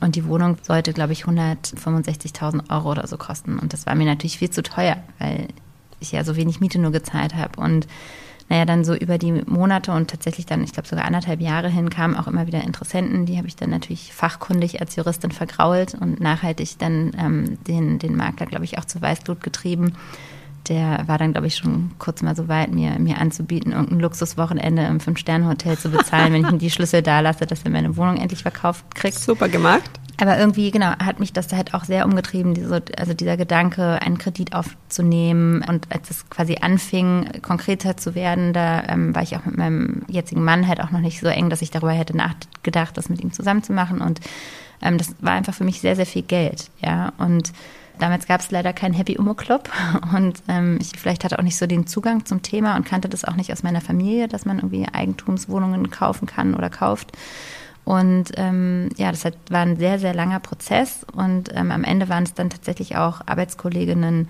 Und 0.00 0.16
die 0.16 0.26
Wohnung 0.26 0.56
sollte, 0.62 0.92
glaube 0.92 1.12
ich, 1.12 1.24
165.000 1.24 2.70
Euro 2.70 2.90
oder 2.90 3.06
so 3.06 3.16
kosten. 3.16 3.58
Und 3.58 3.72
das 3.72 3.86
war 3.86 3.94
mir 3.94 4.04
natürlich 4.04 4.38
viel 4.38 4.50
zu 4.50 4.62
teuer, 4.62 4.98
weil 5.18 5.48
ich 6.00 6.12
ja 6.12 6.24
so 6.24 6.36
wenig 6.36 6.60
Miete 6.60 6.78
nur 6.78 6.92
gezahlt 6.92 7.34
habe. 7.34 7.60
Und 7.60 7.86
naja, 8.48 8.64
dann 8.64 8.84
so 8.84 8.94
über 8.94 9.19
die 9.19 9.32
Monate 9.32 9.93
und 9.93 10.08
tatsächlich 10.08 10.46
dann, 10.46 10.62
ich 10.62 10.72
glaube, 10.72 10.88
sogar 10.88 11.04
anderthalb 11.04 11.40
Jahre 11.40 11.69
hin 11.69 11.90
kamen 11.90 12.14
auch 12.16 12.28
immer 12.28 12.46
wieder 12.46 12.62
Interessenten. 12.62 13.26
Die 13.26 13.38
habe 13.38 13.48
ich 13.48 13.56
dann 13.56 13.70
natürlich 13.70 14.12
fachkundig 14.12 14.81
als 14.81 14.94
Juristin 14.94 15.32
vergrault 15.32 15.94
und 15.94 16.20
nachhaltig 16.20 16.78
dann 16.78 17.12
ähm, 17.19 17.58
den, 17.66 17.98
den 17.98 18.16
Makler, 18.16 18.46
glaube 18.46 18.64
ich, 18.64 18.78
auch 18.78 18.84
zu 18.84 19.02
Weißblut 19.02 19.43
getrieben. 19.43 19.94
Der 20.69 21.04
war 21.06 21.19
dann, 21.19 21.32
glaube 21.32 21.48
ich, 21.48 21.56
schon 21.56 21.93
kurz 21.98 22.22
mal 22.22 22.37
so 22.37 22.48
weit, 22.48 22.72
mir, 22.72 22.98
mir 22.98 23.19
anzubieten, 23.19 23.72
irgendein 23.72 24.00
Luxuswochenende 24.00 24.84
im 24.84 25.00
Fünf-Sterne-Hotel 25.00 25.78
zu 25.78 25.90
bezahlen, 25.90 26.32
wenn 26.32 26.44
ich 26.44 26.50
ihm 26.50 26.58
die 26.58 26.70
Schlüssel 26.70 27.02
da 27.02 27.20
lasse, 27.20 27.46
dass 27.46 27.62
er 27.62 27.70
meine 27.70 27.96
Wohnung 27.96 28.16
endlich 28.16 28.42
verkauft 28.42 28.84
kriegt. 28.94 29.19
Super 29.19 29.49
gemacht. 29.49 29.90
Aber 30.18 30.38
irgendwie, 30.38 30.70
genau, 30.70 30.86
hat 30.86 31.20
mich 31.20 31.32
das 31.32 31.52
halt 31.52 31.74
auch 31.74 31.84
sehr 31.84 32.06
umgetrieben, 32.06 32.54
diese, 32.54 32.82
also 32.96 33.12
dieser 33.12 33.36
Gedanke, 33.36 34.00
einen 34.00 34.16
Kredit 34.16 34.54
aufzunehmen. 34.54 35.62
Und 35.68 35.92
als 35.92 36.10
es 36.10 36.30
quasi 36.30 36.56
anfing, 36.60 37.42
konkreter 37.42 37.96
zu 37.96 38.14
werden, 38.14 38.52
da 38.52 38.84
ähm, 38.84 39.14
war 39.14 39.22
ich 39.22 39.36
auch 39.36 39.44
mit 39.44 39.58
meinem 39.58 40.02
jetzigen 40.08 40.42
Mann 40.42 40.66
halt 40.66 40.80
auch 40.80 40.90
noch 40.90 41.00
nicht 41.00 41.20
so 41.20 41.26
eng, 41.26 41.50
dass 41.50 41.62
ich 41.62 41.70
darüber 41.70 41.92
hätte 41.92 42.16
nachgedacht, 42.16 42.96
das 42.96 43.08
mit 43.08 43.20
ihm 43.20 43.32
zusammen 43.32 43.62
zu 43.62 43.73
machen. 43.73 44.00
Und 44.00 44.20
ähm, 44.80 44.96
das 44.96 45.14
war 45.20 45.32
einfach 45.32 45.54
für 45.54 45.64
mich 45.64 45.80
sehr, 45.80 45.96
sehr 45.96 46.06
viel 46.06 46.23
Geld, 46.23 46.70
ja. 46.80 47.12
Und 47.18 47.52
Damals 47.99 48.26
gab 48.26 48.40
es 48.40 48.50
leider 48.50 48.73
keinen 48.73 48.92
Happy 48.92 49.16
Umo 49.16 49.35
Club 49.35 49.70
und 50.14 50.42
ähm, 50.49 50.78
ich 50.80 50.99
vielleicht 50.99 51.25
hatte 51.25 51.38
auch 51.38 51.42
nicht 51.42 51.56
so 51.56 51.66
den 51.66 51.87
Zugang 51.87 52.26
zum 52.26 52.42
Thema 52.42 52.76
und 52.76 52.85
kannte 52.85 53.08
das 53.08 53.25
auch 53.25 53.37
nicht 53.37 53.52
aus 53.52 53.62
meiner 53.62 53.80
Familie, 53.80 54.28
dass 54.28 54.44
man 54.44 54.58
irgendwie 54.58 54.87
Eigentumswohnungen 54.92 55.90
kaufen 55.90 56.26
kann 56.26 56.54
oder 56.54 56.68
kauft. 56.68 57.12
Und 57.87 58.33
ähm, 58.35 58.88
ja, 58.97 59.12
das 59.12 59.25
war 59.49 59.61
ein 59.61 59.76
sehr, 59.76 60.00
sehr 60.00 60.12
langer 60.12 60.40
Prozess 60.40 61.07
und 61.14 61.50
ähm, 61.55 61.71
am 61.71 61.85
Ende 61.85 62.09
waren 62.09 62.25
es 62.25 62.35
dann 62.35 62.50
tatsächlich 62.50 62.97
auch 62.97 63.21
Arbeitskolleginnen 63.26 64.26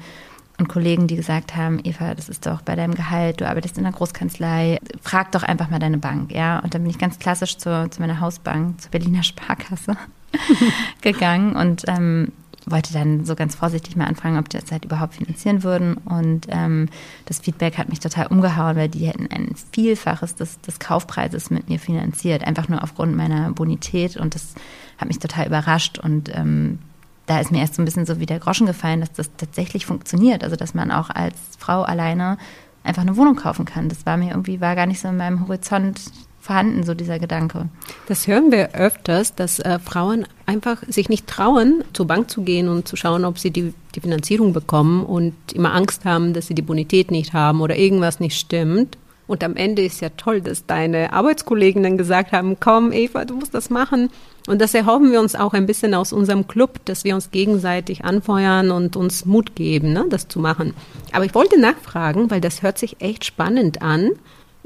und 0.59 0.69
Kollegen, 0.69 1.07
die 1.07 1.17
gesagt 1.17 1.57
haben, 1.57 1.81
Eva, 1.83 2.15
das 2.15 2.29
ist 2.29 2.45
doch 2.45 2.61
bei 2.61 2.77
deinem 2.77 2.95
Gehalt, 2.95 3.41
du 3.41 3.49
arbeitest 3.49 3.79
in 3.79 3.85
der 3.85 3.95
Großkanzlei, 3.95 4.79
frag 5.01 5.33
doch 5.33 5.43
einfach 5.43 5.71
mal 5.71 5.79
deine 5.79 5.97
Bank, 5.97 6.33
ja. 6.33 6.59
Und 6.59 6.75
dann 6.75 6.83
bin 6.83 6.91
ich 6.91 6.99
ganz 6.99 7.19
klassisch 7.19 7.57
zu, 7.57 7.89
zu 7.89 8.03
meiner 8.03 8.21
Hausbank, 8.21 8.79
zur 8.79 8.91
Berliner 8.91 9.23
Sparkasse 9.23 9.97
gegangen 11.01 11.57
und 11.57 11.85
ähm, 11.89 12.33
wollte 12.67 12.93
dann 12.93 13.25
so 13.25 13.37
ganz 13.37 13.55
vorsichtig 13.55 13.97
mal 13.97 14.07
anfragen, 14.07 14.39
ob 14.39 14.49
die 14.49 14.59
das 14.59 14.71
halt 14.73 14.85
überhaupt 14.85 15.15
finanzieren 15.15 15.63
würden. 15.63 15.95
Und 15.95 16.47
ähm, 16.49 16.89
das 17.25 17.39
Feedback 17.39 17.79
hat 17.79 17.89
mich 17.89 18.01
total 18.01 18.27
umgehauen, 18.27 18.77
weil 18.77 18.89
die 18.89 19.07
hätten 19.07 19.29
ein 19.31 19.55
Vielfaches 19.73 20.35
des, 20.35 20.61
des 20.61 20.81
Kaufpreises 20.81 21.51
mit 21.51 21.69
mir 21.69 21.79
finanziert, 21.79 22.45
einfach 22.45 22.69
nur 22.69 22.83
aufgrund 22.83 23.17
meiner 23.17 23.53
Bonität. 23.53 24.17
Und 24.17 24.35
das 24.35 24.55
hat 24.99 25.07
mich 25.07 25.21
total 25.21 25.47
überrascht. 25.47 25.99
Und 25.99 26.37
ähm, 26.37 26.81
da 27.27 27.39
ist 27.39 27.53
mir 27.53 27.61
erst 27.61 27.77
so 27.77 27.83
ein 27.83 27.85
bisschen 27.85 28.05
so 28.05 28.19
wie 28.19 28.27
der 28.27 28.41
Groschen 28.41 28.67
gefallen, 28.67 29.01
dass 29.01 29.13
das 29.13 29.31
tatsächlich 29.37 29.87
funktioniert. 29.87 30.43
Also 30.43 30.57
dass 30.57 30.75
man 30.75 30.91
auch 30.91 31.11
als 31.11 31.39
Frau 31.59 31.83
alleine 31.83 32.37
einfach 32.83 33.03
eine 33.03 33.17
Wohnung 33.17 33.37
kaufen 33.37 33.65
kann. 33.65 33.89
Das 33.89 34.07
war 34.07 34.17
mir 34.17 34.31
irgendwie, 34.31 34.61
war 34.61 34.75
gar 34.75 34.87
nicht 34.87 35.01
so 35.01 35.09
in 35.09 35.17
meinem 35.17 35.41
Horizont 35.41 36.01
vorhanden, 36.47 36.85
so 36.85 36.95
dieser 36.95 37.19
Gedanke. 37.19 37.69
Das 38.07 38.27
hören 38.27 38.53
wir 38.53 38.75
öfters, 38.75 39.35
dass 39.35 39.59
äh, 39.59 39.79
Frauen 39.79 40.27
einfach 40.47 40.83
sich 40.89 41.09
nicht 41.09 41.27
trauen, 41.27 41.83
zur 41.93 42.07
Bank 42.07 42.31
zu 42.31 42.43
gehen 42.43 42.69
und 42.69 42.87
zu 42.87 42.97
schauen, 42.97 43.25
ob 43.25 43.39
sie 43.39 43.51
die, 43.51 43.75
die 43.95 44.01
Finanzierung 44.01 44.53
bekommen 44.53 45.05
und 45.05 45.35
immer 45.53 45.75
Angst 45.75 46.05
haben, 46.05 46.33
dass 46.33 46.47
sie 46.47 46.55
die 46.55 46.63
Bonität 46.63 47.11
nicht 47.11 47.33
haben 47.33 47.61
oder 47.61 47.77
irgendwas 47.77 48.21
nicht 48.21 48.39
stimmt. 48.39 48.97
Und 49.27 49.43
am 49.43 49.57
Ende 49.57 49.83
ist 49.83 50.01
ja 50.01 50.11
toll, 50.11 50.41
dass 50.41 50.67
deine 50.67 51.13
Arbeitskollegen 51.13 51.83
dann 51.83 51.99
gesagt 51.99 52.31
haben, 52.31 52.59
komm 52.61 52.93
Eva, 52.93 53.25
du 53.25 53.35
musst 53.35 53.53
das 53.53 53.71
machen. 53.71 54.11
Und 54.47 54.61
das 54.61 54.73
erhoffen 54.73 55.11
wir 55.11 55.21
uns 55.21 55.35
auch 55.35 55.53
ein 55.53 55.67
bisschen 55.67 55.95
aus 55.95 56.13
unserem 56.13 56.47
Club, 56.47 56.79
dass 56.85 57.03
wir 57.03 57.17
uns 57.17 57.33
gegenseitig 57.33 58.05
anfeuern 58.05 58.71
und 58.71 58.95
uns 58.95 59.27
Mut 59.27 59.57
geben, 59.57 59.93
ne, 59.93 60.07
das 60.09 60.29
zu 60.29 60.39
machen. 60.39 60.75
Aber 61.11 61.25
ich 61.25 61.35
wollte 61.35 61.61
nachfragen, 61.61 62.31
weil 62.31 62.41
das 62.41 62.63
hört 62.63 62.79
sich 62.79 63.01
echt 63.01 63.25
spannend 63.25 63.83
an. 63.83 64.13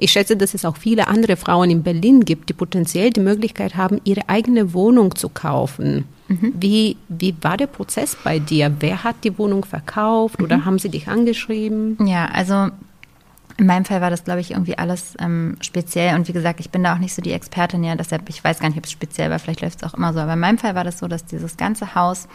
Ich 0.03 0.13
schätze, 0.13 0.35
dass 0.35 0.55
es 0.55 0.65
auch 0.65 0.79
viele 0.79 1.09
andere 1.09 1.37
Frauen 1.37 1.71
in 1.71 1.83
Berlin 1.83 2.25
gibt, 2.25 2.49
die 2.49 2.55
potenziell 2.55 3.11
die 3.11 3.21
Möglichkeit 3.21 3.77
haben, 3.77 4.01
ihre 4.05 4.29
eigene 4.31 4.73
Wohnung 4.73 5.15
zu 5.15 5.29
kaufen. 5.29 6.07
Mhm. 6.29 6.55
Wie, 6.59 6.97
wie 7.09 7.35
war 7.43 7.59
der 7.59 7.67
Prozess 7.67 8.17
bei 8.25 8.39
dir? 8.39 8.75
Wer 8.81 9.05
hat 9.05 9.17
die 9.25 9.37
Wohnung 9.37 9.65
verkauft 9.65 10.39
mhm. 10.39 10.45
oder 10.47 10.65
haben 10.65 10.79
sie 10.79 10.89
dich 10.89 11.09
angeschrieben? 11.09 11.99
Ja, 12.07 12.27
also 12.33 12.71
in 13.59 13.67
meinem 13.67 13.85
Fall 13.85 14.01
war 14.01 14.09
das, 14.09 14.25
glaube 14.25 14.41
ich, 14.41 14.53
irgendwie 14.53 14.79
alles 14.79 15.15
ähm, 15.19 15.59
speziell. 15.61 16.15
Und 16.15 16.29
wie 16.29 16.33
gesagt, 16.33 16.61
ich 16.61 16.71
bin 16.71 16.83
da 16.83 16.95
auch 16.95 16.99
nicht 16.99 17.15
so 17.15 17.21
die 17.21 17.33
Expertin, 17.33 17.85
ja, 17.85 17.95
deshalb, 17.95 18.27
ich 18.31 18.43
weiß 18.43 18.59
gar 18.59 18.69
nicht, 18.69 18.79
ob 18.79 18.87
es 18.87 18.91
speziell 18.91 19.29
war, 19.29 19.39
vielleicht 19.39 19.61
läuft 19.61 19.83
es 19.83 19.89
auch 19.89 19.93
immer 19.93 20.15
so. 20.15 20.21
Aber 20.21 20.33
in 20.33 20.41
meinem 20.41 20.57
Fall 20.57 20.75
war 20.75 20.85
das 20.85 20.99
so, 20.99 21.09
dass 21.09 21.27
dieses 21.27 21.59
ganze 21.59 21.95
Haus 21.95 22.27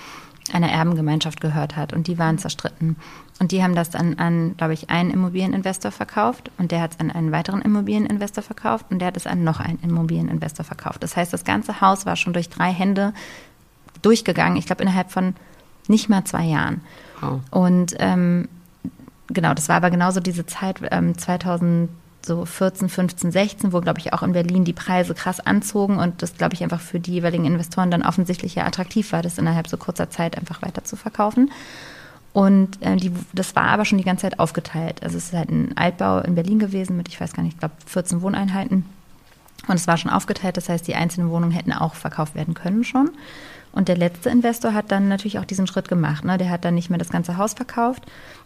einer 0.51 0.71
Erbengemeinschaft 0.71 1.41
gehört 1.41 1.75
hat 1.75 1.93
und 1.93 2.07
die 2.07 2.17
waren 2.17 2.37
zerstritten. 2.37 2.97
Und 3.39 3.51
die 3.51 3.63
haben 3.63 3.75
das 3.75 3.89
dann 3.89 4.17
an, 4.19 4.55
glaube 4.57 4.73
ich, 4.73 4.89
einen 4.89 5.11
Immobilieninvestor 5.11 5.91
verkauft 5.91 6.51
und 6.57 6.71
der 6.71 6.81
hat 6.81 6.93
es 6.93 6.99
an 6.99 7.11
einen 7.11 7.31
weiteren 7.31 7.61
Immobilieninvestor 7.61 8.43
verkauft 8.43 8.85
und 8.89 8.99
der 8.99 9.07
hat 9.07 9.17
es 9.17 9.27
an 9.27 9.43
noch 9.43 9.59
einen 9.59 9.79
Immobilieninvestor 9.81 10.63
verkauft. 10.63 11.03
Das 11.03 11.17
heißt, 11.17 11.33
das 11.33 11.43
ganze 11.43 11.81
Haus 11.81 12.05
war 12.05 12.15
schon 12.15 12.33
durch 12.33 12.49
drei 12.49 12.71
Hände 12.71 13.13
durchgegangen, 14.01 14.57
ich 14.57 14.67
glaube 14.67 14.83
innerhalb 14.83 15.11
von 15.11 15.35
nicht 15.87 16.09
mal 16.09 16.23
zwei 16.25 16.43
Jahren. 16.43 16.81
Oh. 17.21 17.39
Und 17.57 17.95
ähm, 17.99 18.47
genau, 19.27 19.53
das 19.53 19.69
war 19.69 19.77
aber 19.77 19.89
genauso 19.89 20.19
diese 20.19 20.45
Zeit 20.45 20.79
ähm, 20.91 21.17
2000 21.17 21.89
so 22.25 22.45
14, 22.45 22.89
15, 22.89 23.31
16, 23.31 23.73
wo, 23.73 23.81
glaube 23.81 23.99
ich, 23.99 24.13
auch 24.13 24.23
in 24.23 24.33
Berlin 24.33 24.65
die 24.65 24.73
Preise 24.73 25.13
krass 25.13 25.39
anzogen 25.39 25.97
und 25.97 26.21
das, 26.21 26.35
glaube 26.35 26.53
ich, 26.53 26.63
einfach 26.63 26.81
für 26.81 26.99
die 26.99 27.13
jeweiligen 27.13 27.45
Investoren 27.45 27.91
dann 27.91 28.03
offensichtlich 28.03 28.55
ja 28.55 28.65
attraktiv 28.65 29.11
war, 29.11 29.21
das 29.21 29.37
innerhalb 29.37 29.67
so 29.67 29.77
kurzer 29.77 30.09
Zeit 30.09 30.37
einfach 30.37 30.61
weiter 30.61 30.83
zu 30.83 30.95
verkaufen. 30.95 31.51
Und 32.33 32.81
äh, 32.81 32.97
die, 32.97 33.13
das 33.31 33.55
war 33.55 33.63
aber 33.63 33.85
schon 33.85 33.97
die 33.97 34.03
ganze 34.03 34.23
Zeit 34.23 34.39
aufgeteilt. 34.39 35.01
Also 35.03 35.17
es 35.17 35.27
ist 35.27 35.33
halt 35.33 35.49
ein 35.49 35.77
Altbau 35.77 36.19
in 36.19 36.35
Berlin 36.35 36.59
gewesen 36.59 36.97
mit, 36.97 37.07
ich 37.07 37.21
weiß 37.21 37.33
gar 37.33 37.43
nicht, 37.43 37.53
ich 37.53 37.59
glaube 37.59 37.75
14 37.85 38.21
Wohneinheiten. 38.21 38.83
Und 39.67 39.75
es 39.75 39.87
war 39.87 39.97
schon 39.97 40.11
aufgeteilt, 40.11 40.57
das 40.57 40.67
heißt, 40.67 40.87
die 40.87 40.95
einzelnen 40.95 41.29
Wohnungen 41.29 41.53
hätten 41.53 41.71
auch 41.71 41.95
verkauft 41.95 42.35
werden 42.35 42.53
können 42.53 42.83
schon. 42.83 43.09
Und 43.75 43.89
der 43.89 43.97
letzte 43.97 44.29
Investor 44.29 44.73
hat 44.73 44.91
dann 44.91 45.09
natürlich 45.09 45.37
auch 45.37 45.45
diesen 45.45 45.67
Schritt 45.67 45.89
gemacht. 45.89 46.23
Ne? 46.23 46.37
Der 46.37 46.49
hat 46.49 46.65
dann 46.65 46.75
nicht 46.75 46.89
mehr 46.89 46.97
das 46.97 47.09
ganze 47.09 47.37
Haus 47.37 47.53
verkauft, 47.53 48.03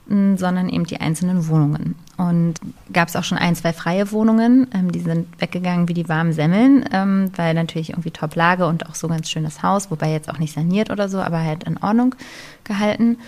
sondern 0.08 0.70
eben 0.70 0.86
die 0.86 1.00
einzelnen 1.00 1.48
Wohnungen. 1.48 1.94
Und 2.18 2.56
gab 2.92 3.10
es 3.10 3.16
auch 3.16 3.24
schon 3.24 3.38
ein, 3.38 3.56
zwei 3.56 3.74
freie 3.74 4.12
Wohnungen, 4.12 4.68
ähm, 4.74 4.92
die 4.92 5.02
sind 5.02 5.28
weggegangen 5.40 5.88
wie 5.88 5.94
die 5.94 6.10
warmen 6.10 6.34
Semmeln, 6.34 6.84
ähm, 6.92 7.32
weil 7.36 7.54
natürlich 7.54 7.92
irgendwie 7.92 8.10
Top-Lage 8.10 8.66
und 8.66 8.90
auch 8.90 8.96
so 8.96 9.08
ganz 9.08 9.30
schönes 9.30 9.62
Haus, 9.62 9.92
wobei 9.92 10.12
jetzt 10.12 10.30
auch 10.30 10.40
nicht 10.40 10.54
saniert 10.54 10.90
oder 10.90 11.10
so, 11.10 11.20
aber 11.20 11.40
halt 11.40 11.64
in 11.66 11.78
Ordnung 11.78 12.16
gehalten. 12.64 13.20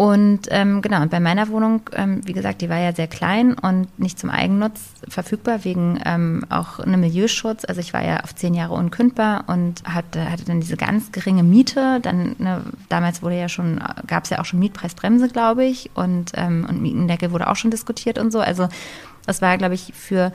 Und 0.00 0.48
ähm, 0.48 0.80
genau, 0.80 1.02
und 1.02 1.10
bei 1.10 1.20
meiner 1.20 1.48
Wohnung, 1.48 1.82
ähm, 1.92 2.22
wie 2.24 2.32
gesagt, 2.32 2.62
die 2.62 2.70
war 2.70 2.78
ja 2.78 2.94
sehr 2.94 3.06
klein 3.06 3.52
und 3.52 3.98
nicht 3.98 4.18
zum 4.18 4.30
Eigennutz 4.30 4.80
verfügbar, 5.06 5.62
wegen 5.66 6.00
ähm, 6.06 6.46
auch 6.48 6.78
einem 6.78 7.00
Milieuschutz. 7.00 7.66
Also 7.66 7.82
ich 7.82 7.92
war 7.92 8.02
ja 8.02 8.20
auf 8.20 8.34
zehn 8.34 8.54
Jahre 8.54 8.72
unkündbar 8.72 9.44
und 9.46 9.84
hatte, 9.84 10.30
hatte 10.30 10.46
dann 10.46 10.62
diese 10.62 10.78
ganz 10.78 11.12
geringe 11.12 11.42
Miete. 11.42 12.00
Dann, 12.00 12.34
ne, 12.38 12.62
damals 12.88 13.22
wurde 13.22 13.38
ja 13.38 13.50
schon, 13.50 13.78
gab 14.06 14.24
es 14.24 14.30
ja 14.30 14.40
auch 14.40 14.46
schon 14.46 14.60
Mietpreisbremse, 14.60 15.28
glaube 15.28 15.66
ich, 15.66 15.90
und, 15.92 16.32
ähm, 16.34 16.66
und 16.66 16.80
Mietendeckel 16.80 17.30
wurde 17.30 17.50
auch 17.50 17.56
schon 17.56 17.70
diskutiert 17.70 18.18
und 18.18 18.30
so. 18.30 18.40
Also 18.40 18.70
das 19.26 19.42
war, 19.42 19.58
glaube 19.58 19.74
ich, 19.74 19.92
für 19.92 20.32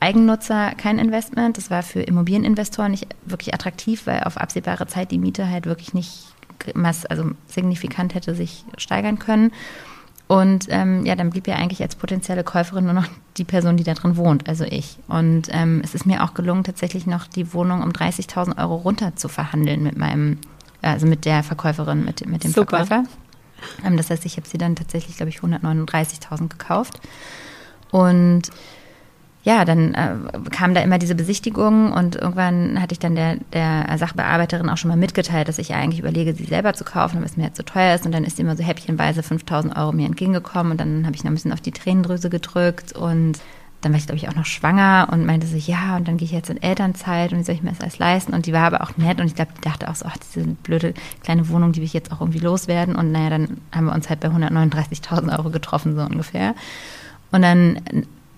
Eigennutzer 0.00 0.72
kein 0.76 0.98
Investment. 0.98 1.56
Das 1.56 1.70
war 1.70 1.84
für 1.84 2.00
Immobilieninvestoren 2.00 2.90
nicht 2.90 3.06
wirklich 3.24 3.54
attraktiv, 3.54 4.08
weil 4.08 4.24
auf 4.24 4.38
absehbare 4.38 4.88
Zeit 4.88 5.12
die 5.12 5.18
Miete 5.18 5.48
halt 5.48 5.66
wirklich 5.66 5.94
nicht 5.94 6.34
also 6.74 7.30
signifikant 7.46 8.14
hätte 8.14 8.34
sich 8.34 8.64
steigern 8.76 9.18
können. 9.18 9.52
Und 10.26 10.66
ähm, 10.70 11.04
ja, 11.04 11.16
dann 11.16 11.30
blieb 11.30 11.46
ja 11.46 11.56
eigentlich 11.56 11.82
als 11.82 11.96
potenzielle 11.96 12.44
Käuferin 12.44 12.84
nur 12.84 12.94
noch 12.94 13.06
die 13.36 13.44
Person, 13.44 13.76
die 13.76 13.84
da 13.84 13.92
drin 13.92 14.16
wohnt, 14.16 14.48
also 14.48 14.64
ich. 14.64 14.96
Und 15.06 15.48
ähm, 15.50 15.82
es 15.84 15.94
ist 15.94 16.06
mir 16.06 16.24
auch 16.24 16.32
gelungen, 16.32 16.64
tatsächlich 16.64 17.06
noch 17.06 17.26
die 17.26 17.52
Wohnung 17.52 17.82
um 17.82 17.90
30.000 17.90 18.58
Euro 18.58 18.76
runter 18.76 19.16
zu 19.16 19.28
verhandeln 19.28 19.82
mit 19.82 19.98
meinem, 19.98 20.38
also 20.80 21.06
mit 21.06 21.26
der 21.26 21.42
Verkäuferin, 21.42 22.04
mit, 22.04 22.26
mit 22.26 22.42
dem 22.42 22.52
Super. 22.52 22.86
Verkäufer. 22.86 23.04
Ähm, 23.84 23.98
das 23.98 24.08
heißt, 24.08 24.24
ich 24.24 24.38
habe 24.38 24.48
sie 24.48 24.56
dann 24.56 24.76
tatsächlich, 24.76 25.16
glaube 25.16 25.28
ich, 25.28 25.40
139.000 25.40 26.48
gekauft. 26.48 27.00
Und 27.90 28.50
ja, 29.44 29.66
dann 29.66 29.92
äh, 29.92 30.50
kam 30.50 30.72
da 30.72 30.80
immer 30.80 30.98
diese 30.98 31.14
Besichtigung 31.14 31.92
und 31.92 32.16
irgendwann 32.16 32.80
hatte 32.80 32.94
ich 32.94 32.98
dann 32.98 33.14
der, 33.14 33.36
der 33.52 33.86
Sachbearbeiterin 33.98 34.70
auch 34.70 34.78
schon 34.78 34.88
mal 34.88 34.96
mitgeteilt, 34.96 35.48
dass 35.48 35.58
ich 35.58 35.74
eigentlich 35.74 36.00
überlege, 36.00 36.34
sie 36.34 36.46
selber 36.46 36.72
zu 36.72 36.82
kaufen, 36.82 37.18
weil 37.18 37.26
es 37.26 37.36
mir 37.36 37.44
jetzt 37.44 37.56
zu 37.56 37.62
so 37.62 37.74
teuer 37.74 37.94
ist. 37.94 38.06
Und 38.06 38.12
dann 38.12 38.24
ist 38.24 38.38
sie 38.38 38.42
immer 38.42 38.56
so 38.56 38.64
häppchenweise 38.64 39.22
5000 39.22 39.76
Euro 39.76 39.92
mir 39.92 40.06
entgegengekommen 40.06 40.72
und 40.72 40.80
dann 40.80 41.04
habe 41.04 41.14
ich 41.14 41.24
noch 41.24 41.30
ein 41.30 41.34
bisschen 41.34 41.52
auf 41.52 41.60
die 41.60 41.72
Tränendrüse 41.72 42.30
gedrückt 42.30 42.92
und 42.92 43.38
dann 43.82 43.92
war 43.92 43.98
ich, 43.98 44.06
glaube 44.06 44.16
ich, 44.16 44.30
auch 44.30 44.34
noch 44.34 44.46
schwanger 44.46 45.08
und 45.12 45.26
meinte 45.26 45.46
so, 45.46 45.58
ja, 45.58 45.96
und 45.98 46.08
dann 46.08 46.16
gehe 46.16 46.24
ich 46.24 46.32
jetzt 46.32 46.48
in 46.48 46.62
Elternzeit 46.62 47.32
und 47.32 47.38
wie 47.40 47.42
soll 47.42 47.54
ich 47.54 47.62
mir 47.62 47.68
das 47.68 47.82
alles 47.82 47.98
leisten? 47.98 48.32
Und 48.32 48.46
die 48.46 48.54
war 48.54 48.62
aber 48.62 48.82
auch 48.82 48.96
nett 48.96 49.20
und 49.20 49.26
ich 49.26 49.34
glaube, 49.34 49.52
die 49.54 49.60
dachte 49.60 49.90
auch 49.90 49.94
so, 49.94 50.06
ach, 50.08 50.16
diese 50.16 50.46
blöde 50.46 50.94
kleine 51.22 51.50
Wohnung, 51.50 51.72
die 51.72 51.80
will 51.80 51.86
ich 51.86 51.92
jetzt 51.92 52.12
auch 52.12 52.22
irgendwie 52.22 52.38
loswerden. 52.38 52.96
Und 52.96 53.12
naja, 53.12 53.28
dann 53.28 53.58
haben 53.72 53.84
wir 53.84 53.92
uns 53.92 54.08
halt 54.08 54.20
bei 54.20 54.28
139.000 54.28 55.36
Euro 55.36 55.50
getroffen, 55.50 55.96
so 55.96 56.02
ungefähr. 56.02 56.54
Und 57.30 57.42
dann 57.42 57.78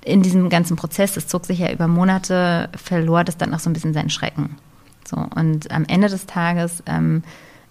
in 0.07 0.23
diesem 0.23 0.49
ganzen 0.49 0.77
Prozess, 0.77 1.15
das 1.15 1.27
zog 1.27 1.47
sich 1.47 1.59
ja 1.59 1.73
über 1.73 1.89
Monate, 1.89 2.69
verlor 2.77 3.25
das 3.25 3.37
dann 3.37 3.53
auch 3.53 3.59
so 3.59 3.69
ein 3.69 3.73
bisschen 3.73 3.93
seinen 3.93 4.11
Schrecken. 4.11 4.57
So, 5.05 5.17
und 5.17 5.71
am 5.71 5.85
Ende 5.87 6.09
des 6.09 6.27
Tages 6.27 6.83
ähm, 6.87 7.23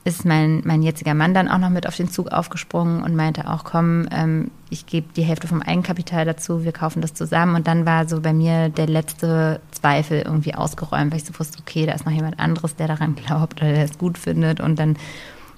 ist 0.03 0.25
mein, 0.25 0.61
mein 0.65 0.83
jetziger 0.83 1.13
Mann 1.13 1.33
dann 1.33 1.47
auch 1.47 1.57
noch 1.57 1.69
mit 1.69 1.87
auf 1.87 1.95
den 1.95 2.09
Zug 2.09 2.31
aufgesprungen 2.31 3.03
und 3.03 3.15
meinte 3.15 3.49
auch, 3.49 3.63
komm, 3.63 4.07
ähm, 4.11 4.51
ich 4.69 4.85
gebe 4.85 5.07
die 5.15 5.23
Hälfte 5.23 5.47
vom 5.47 5.61
Eigenkapital 5.61 6.25
dazu, 6.25 6.63
wir 6.63 6.73
kaufen 6.73 7.01
das 7.01 7.13
zusammen. 7.13 7.55
Und 7.55 7.67
dann 7.67 7.85
war 7.85 8.07
so 8.07 8.21
bei 8.21 8.33
mir 8.33 8.69
der 8.69 8.87
letzte 8.87 9.61
Zweifel 9.71 10.21
irgendwie 10.21 10.53
ausgeräumt, 10.53 11.11
weil 11.11 11.19
ich 11.19 11.25
so 11.25 11.37
wusste, 11.39 11.59
okay, 11.59 11.85
da 11.85 11.93
ist 11.93 12.05
noch 12.05 12.13
jemand 12.13 12.39
anderes, 12.39 12.75
der 12.75 12.87
daran 12.87 13.15
glaubt 13.15 13.61
oder 13.61 13.71
der 13.71 13.85
es 13.85 13.97
gut 13.97 14.17
findet. 14.17 14.59
Und 14.59 14.77
dann 14.77 14.97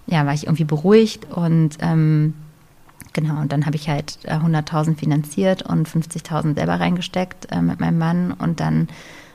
ja, 0.06 0.26
war 0.26 0.34
ich 0.34 0.46
irgendwie 0.46 0.64
beruhigt 0.64 1.28
und 1.32 1.78
ähm, 1.82 2.34
Genau, 3.18 3.42
und 3.42 3.52
dann 3.52 3.66
habe 3.66 3.76
ich 3.76 3.90
halt 3.90 4.20
100.000 4.28 4.92
äh, 4.92 4.96
finanziert 4.96 5.64
und 5.64 5.90
50.000 5.90 6.54
selber 6.54 6.80
reingesteckt 6.80 7.48
äh, 7.52 7.64
mit 7.64 7.80
meinem 7.80 7.98
Mann 7.98 8.32
und 8.32 8.60
dann 8.60 8.90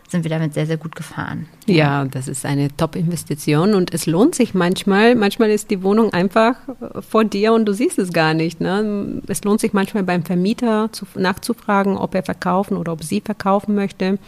sind 0.07 0.23
wir 0.23 0.31
damit 0.31 0.55
sehr, 0.55 0.67
sehr 0.67 0.77
gut 0.77 0.95
gefahren. 0.95 1.49
Ja, 1.67 2.05
das 2.05 2.29
ist 2.29 2.47
eine 2.47 2.69
Top-Investition 2.77 3.75
und 3.75 3.93
es 3.93 4.07
lohnt 4.07 4.37
sich 4.37 4.55
manchmal. 4.55 5.17
Manchmal 5.17 5.51
ist 5.51 5.73
die 5.73 5.83
Wohnung 5.83 6.13
einfach 6.13 6.55
äh, 6.69 7.03
vor 7.03 7.25
dir 7.25 7.55
und 7.55 7.65
du 7.65 7.73
siehst 7.73 7.99
es 7.99 8.13
gar 8.13 8.35
nicht. 8.35 8.61
Ne? 8.61 9.21
Es 9.27 9.43
lohnt 9.43 9.61
sich 9.61 9.73
manchmal 9.73 10.05
beim 10.05 10.23
Vermieter 10.23 10.91
zu, 10.93 11.05
nachzufragen, 11.17 11.97
ob 11.97 12.15
er 12.15 12.23
verkaufen 12.23 12.77
oder 12.77 12.93
ob 12.93 13.03
sie 13.03 13.21
verkaufen 13.21 13.75
möchte 13.75 14.21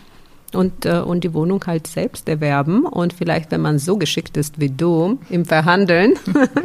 und, 0.54 0.86
äh, 0.86 1.00
und 1.00 1.24
die 1.24 1.34
Wohnung 1.34 1.64
halt 1.66 1.86
selbst 1.86 2.28
erwerben. 2.28 2.86
Und 2.86 3.12
vielleicht, 3.12 3.50
wenn 3.50 3.60
man 3.60 3.78
so 3.78 3.96
geschickt 3.96 4.36
ist 4.36 4.60
wie 4.60 4.70
du 4.70 5.18
im 5.30 5.44
Verhandeln, 5.44 6.14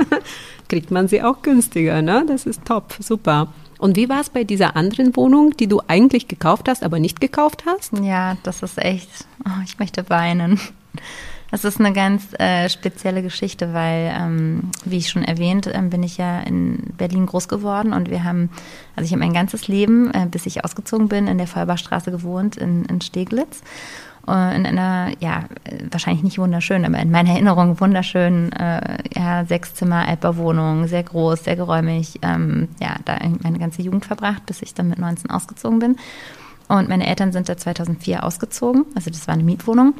kriegt 0.69 0.91
man 0.91 1.07
sie 1.07 1.21
auch 1.21 1.41
günstiger. 1.41 2.01
Ne? 2.01 2.25
Das 2.27 2.45
ist 2.45 2.65
top, 2.65 2.95
super. 2.99 3.53
Und 3.79 3.95
wie 3.95 4.09
war 4.09 4.19
es 4.19 4.29
bei 4.29 4.43
dieser 4.43 4.75
anderen 4.75 5.15
Wohnung, 5.15 5.55
die 5.57 5.67
du 5.67 5.81
eigentlich 5.87 6.27
gekauft 6.27 6.67
hast, 6.67 6.83
aber 6.83 6.99
nicht 6.99 7.21
gekauft 7.21 7.63
hast? 7.65 7.97
Ja, 8.03 8.37
das 8.43 8.61
ist 8.61 8.77
echt, 8.77 9.09
oh, 9.45 9.61
ich 9.63 9.79
möchte 9.79 10.09
weinen. 10.09 10.59
Das 11.51 11.63
ist 11.63 11.79
eine 11.79 11.93
ganz 11.93 12.33
äh, 12.37 12.69
spezielle 12.69 13.23
Geschichte, 13.23 13.73
weil, 13.73 14.13
ähm, 14.15 14.71
wie 14.85 14.97
ich 14.97 15.09
schon 15.09 15.23
erwähnt, 15.23 15.65
äh, 15.67 15.81
bin 15.81 16.03
ich 16.03 16.17
ja 16.17 16.41
in 16.41 16.93
Berlin 16.97 17.25
groß 17.25 17.47
geworden 17.47 17.93
und 17.93 18.09
wir 18.09 18.23
haben, 18.23 18.49
also 18.95 19.05
ich 19.05 19.11
habe 19.11 19.21
mein 19.21 19.33
ganzes 19.33 19.67
Leben, 19.67 20.11
äh, 20.13 20.27
bis 20.29 20.45
ich 20.45 20.63
ausgezogen 20.63 21.07
bin, 21.07 21.27
in 21.27 21.37
der 21.37 21.47
Feuerbachstraße 21.47 22.11
gewohnt, 22.11 22.55
in, 22.57 22.85
in 22.85 23.01
Steglitz. 23.01 23.61
Äh, 24.27 24.55
in 24.55 24.65
einer, 24.67 25.11
ja, 25.19 25.45
wahrscheinlich 25.89 26.23
nicht 26.23 26.37
wunderschön, 26.37 26.85
aber 26.85 26.99
in 26.99 27.09
meiner 27.09 27.31
Erinnerung 27.31 27.79
wunderschön, 27.79 28.51
äh, 28.53 28.97
ja, 29.15 29.43
Sechszimmer, 29.45 30.07
Altbauwohnung, 30.07 30.87
sehr 30.87 31.03
groß, 31.03 31.45
sehr 31.45 31.55
geräumig, 31.55 32.19
ähm, 32.21 32.67
ja, 32.79 32.97
da 33.05 33.17
meine 33.41 33.57
ganze 33.57 33.81
Jugend 33.81 34.05
verbracht, 34.05 34.45
bis 34.45 34.61
ich 34.61 34.75
dann 34.75 34.89
mit 34.89 34.99
19 34.99 35.31
ausgezogen 35.31 35.79
bin. 35.79 35.95
Und 36.67 36.89
meine 36.89 37.07
Eltern 37.07 37.31
sind 37.31 37.49
da 37.49 37.57
2004 37.57 38.23
ausgezogen, 38.23 38.85
also 38.93 39.09
das 39.09 39.27
war 39.27 39.33
eine 39.33 39.43
Mietwohnung 39.43 39.95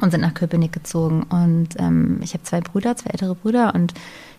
und 0.00 0.10
sind 0.10 0.20
nach 0.20 0.34
Köpenick 0.34 0.72
gezogen. 0.72 1.24
Und 1.24 1.68
ähm, 1.78 2.18
ich 2.22 2.34
habe 2.34 2.44
zwei 2.44 2.60
Brüder, 2.60 2.96
zwei 2.96 3.10
ältere 3.10 3.34
Brüder 3.34 3.74
und 3.74 3.94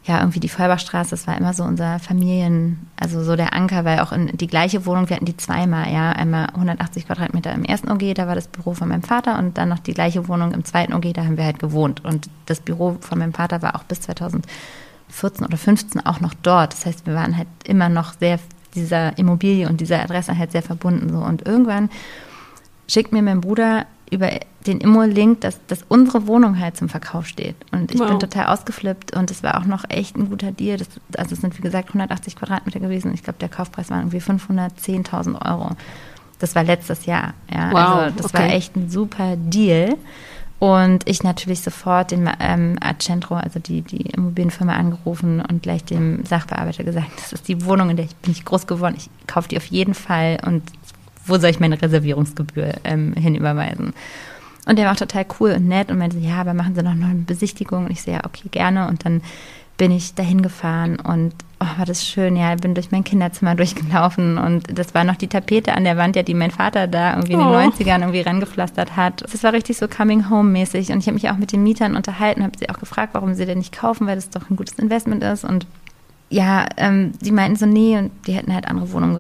ja, 0.06 0.20
irgendwie 0.20 0.40
die 0.40 0.50
Feuerbachstraße, 0.50 1.12
das 1.12 1.26
war 1.26 1.36
immer 1.36 1.54
so 1.54 1.64
unser 1.64 1.98
Familien, 1.98 2.88
also 2.96 3.24
so 3.24 3.36
der 3.36 3.54
Anker, 3.54 3.86
weil 3.86 4.00
auch 4.02 4.12
in 4.12 4.38
die 4.38 4.46
gleiche 4.46 4.86
Wohnung, 4.86 5.10
wir 5.10 5.16
hatten 5.16 5.26
die 5.26 5.36
zweimal, 5.36 5.92
ja, 5.92 6.12
einmal 6.12 6.48
180 6.48 7.08
Quadratmeter 7.08 7.52
im 7.54 7.66
ersten 7.66 7.92
OG, 7.92 8.14
da 8.14 8.28
war 8.28 8.36
das 8.36 8.48
Büro 8.48 8.76
von 8.76 8.88
meinem 8.88 9.02
Vater 9.02 9.40
und 9.40 9.58
dann 9.58 9.70
noch 9.70 9.80
die 9.80 9.96
gleiche 9.96 10.28
Wohnung 10.28 10.52
im 10.52 10.64
zweiten 10.64 10.94
OG, 10.94 11.14
da 11.16 11.26
haben 11.26 11.38
wir 11.38 11.46
halt 11.46 11.58
gewohnt. 11.58 12.06
Und 12.06 12.30
das 12.46 12.60
Büro 12.60 12.98
von 13.02 13.18
meinem 13.18 13.34
Vater 13.34 13.64
war 13.64 13.76
auch 13.76 13.84
bis 13.84 14.02
2014 14.02 15.44
oder 15.44 15.58
15 15.58 16.06
auch 16.06 16.20
noch 16.20 16.36
dort. 16.36 16.74
Das 16.74 16.86
heißt, 16.86 17.08
wir 17.08 17.16
waren 17.16 17.36
halt 17.36 17.48
immer 17.64 17.90
noch 17.90 18.14
sehr 18.20 18.38
dieser 18.76 19.18
Immobilie 19.18 19.68
und 19.68 19.82
dieser 19.82 20.04
Adresse 20.04 20.38
halt 20.38 20.52
sehr 20.52 20.62
verbunden 20.62 21.10
so. 21.10 21.18
Und 21.18 21.48
irgendwann 21.48 21.90
schickt 22.88 23.12
mir 23.12 23.24
mein 23.24 23.42
Bruder 23.42 23.88
über 24.12 24.30
den 24.68 24.80
Immo-Link, 24.80 25.42
dass, 25.42 25.60
dass 25.68 25.84
unsere 25.88 26.28
Wohnung 26.28 26.60
halt 26.60 26.78
zum 26.78 26.90
Verkauf 26.90 27.28
steht. 27.28 27.56
Und 27.72 27.94
ich 27.94 28.00
wow. 28.00 28.10
bin 28.10 28.20
total 28.20 28.48
ausgeflippt 28.48 29.16
und 29.16 29.32
es 29.32 29.44
war 29.44 29.60
auch 29.60 29.66
noch 29.66 29.84
echt 29.90 30.16
ein 30.16 30.30
guter 30.30 30.52
Deal. 30.52 30.78
Das, 30.78 30.88
also 31.18 31.34
es 31.34 31.42
sind, 31.42 31.58
wie 31.58 31.62
gesagt, 31.62 31.90
180 31.90 32.36
Quadratmeter 32.36 32.80
gewesen. 32.80 33.14
Ich 33.14 33.24
glaube, 33.24 33.40
der 33.40 33.50
Kaufpreis 33.50 33.90
war 33.90 34.00
irgendwie 34.00 34.20
510.000 34.20 35.46
Euro. 35.46 35.72
Das 36.40 36.56
war 36.56 36.64
letztes 36.64 37.06
Jahr. 37.06 37.34
Ja, 37.52 37.72
wow, 37.72 37.78
also 37.78 38.16
das 38.18 38.26
okay. 38.28 38.38
war 38.38 38.50
echt 38.50 38.76
ein 38.76 38.90
super 38.90 39.36
Deal. 39.38 39.96
Und 40.58 41.08
ich 41.08 41.22
natürlich 41.22 41.62
sofort 41.62 42.12
den 42.12 42.30
ähm, 42.40 42.78
Accentro, 42.80 43.36
also 43.36 43.60
die, 43.60 43.82
die 43.82 44.02
Immobilienfirma, 44.12 44.74
angerufen 44.74 45.42
und 45.42 45.64
gleich 45.64 45.84
dem 45.84 46.26
Sachbearbeiter 46.26 46.84
gesagt, 46.84 47.12
das 47.18 47.34
ist 47.34 47.48
die 47.48 47.66
Wohnung, 47.66 47.90
in 47.90 47.98
der 47.98 48.06
ich 48.06 48.16
bin 48.16 48.32
ich 48.32 48.46
groß 48.46 48.66
geworden. 48.66 48.96
Ich 48.98 49.10
kaufe 49.28 49.50
die 49.50 49.58
auf 49.58 49.66
jeden 49.66 49.94
Fall 49.94 50.38
und 50.46 50.64
wo 51.26 51.38
soll 51.38 51.50
ich 51.50 51.60
meine 51.60 51.82
Reservierungsgebühr 51.82 52.76
ähm, 52.84 53.14
hinüberweisen? 53.14 53.94
Und 54.66 54.80
der 54.80 54.86
war 54.86 54.94
auch 54.94 54.98
total 54.98 55.26
cool 55.40 55.52
und 55.52 55.68
nett 55.68 55.92
und 55.92 55.98
meinte, 55.98 56.18
ja, 56.18 56.42
aber 56.42 56.54
machen 56.54 56.76
Sie 56.76 56.82
noch 56.82 56.92
eine 56.92 57.14
Besichtigung? 57.16 57.86
Und 57.86 57.92
ich 57.92 58.02
so, 58.02 58.12
ja, 58.12 58.22
okay, 58.26 58.50
gerne. 58.50 58.88
Und 58.88 59.06
dann 59.06 59.22
bin 59.78 59.92
ich 59.92 60.16
dahin 60.16 60.42
gefahren 60.42 60.98
und 61.00 61.34
oh, 61.60 61.78
war 61.78 61.86
das 61.86 62.06
schön, 62.06 62.38
ja, 62.38 62.56
bin 62.56 62.76
durch 62.76 62.92
mein 62.92 63.04
Kinderzimmer 63.04 63.56
durchgelaufen 63.56 64.38
und 64.38 64.78
das 64.78 64.94
war 64.94 65.04
noch 65.04 65.16
die 65.16 65.28
Tapete 65.28 65.74
an 65.74 65.84
der 65.84 65.98
Wand, 65.98 66.16
ja, 66.16 66.24
die 66.24 66.34
mein 66.34 66.52
Vater 66.52 66.88
da 66.88 67.14
irgendwie 67.14 67.34
in 67.34 67.40
den 67.40 67.48
Oh. 67.48 67.56
90ern 67.56 68.00
irgendwie 68.00 68.22
rangepflastert 68.22 68.96
hat. 68.96 69.22
Das 69.22 69.44
war 69.44 69.54
richtig 69.54 69.78
so 69.78 69.88
coming 69.88 70.30
home 70.30 70.50
mäßig 70.50 70.92
und 70.92 71.00
ich 71.00 71.08
habe 71.08 71.16
mich 71.16 71.30
auch 71.30 71.38
mit 71.38 71.52
den 71.52 71.64
Mietern 71.64 71.96
unterhalten, 71.96 72.44
habe 72.44 72.58
sie 72.58 72.70
auch 72.70 72.80
gefragt, 72.80 73.14
warum 73.14 73.34
sie 73.34 73.46
denn 73.46 73.58
nicht 73.58 73.74
kaufen, 73.78 74.08
weil 74.08 74.16
das 74.16 74.30
doch 74.30 74.50
ein 74.50 74.56
gutes 74.56 74.80
Investment 74.80 75.24
ist 75.24 75.44
und 75.44 75.68
ja, 76.30 76.66
ähm, 76.78 77.12
die 77.22 77.32
meinten 77.32 77.58
so, 77.58 77.66
nee, 77.66 77.98
und 77.98 78.12
die 78.26 78.34
hätten 78.34 78.54
halt 78.54 78.68
andere 78.68 78.92
Wohnungen. 78.92 79.20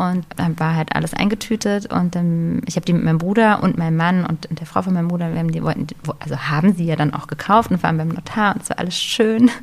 Und 0.00 0.24
dann 0.36 0.58
war 0.58 0.76
halt 0.76 0.96
alles 0.96 1.12
eingetütet 1.12 1.92
und 1.92 2.16
ähm, 2.16 2.62
ich 2.64 2.76
habe 2.76 2.86
die 2.86 2.94
mit 2.94 3.04
meinem 3.04 3.18
Bruder 3.18 3.62
und 3.62 3.76
meinem 3.76 3.98
Mann 3.98 4.24
und, 4.24 4.46
und 4.46 4.58
der 4.58 4.66
Frau 4.66 4.80
von 4.80 4.94
meinem 4.94 5.08
Bruder, 5.08 5.30
wir 5.30 5.38
haben 5.38 5.52
die 5.52 5.62
wollten, 5.62 5.88
also 6.20 6.38
haben 6.38 6.72
sie 6.72 6.86
ja 6.86 6.96
dann 6.96 7.12
auch 7.12 7.26
gekauft 7.26 7.70
und 7.70 7.82
waren 7.82 7.98
beim 7.98 8.08
Notar 8.08 8.54
und 8.54 8.62
es 8.62 8.70
war 8.70 8.78
alles 8.78 8.98
schön. 8.98 9.50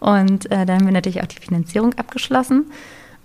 Und 0.00 0.50
äh, 0.50 0.64
dann 0.64 0.78
haben 0.78 0.86
wir 0.86 0.94
natürlich 0.94 1.22
auch 1.22 1.26
die 1.26 1.38
Finanzierung 1.38 1.92
abgeschlossen. 1.92 2.70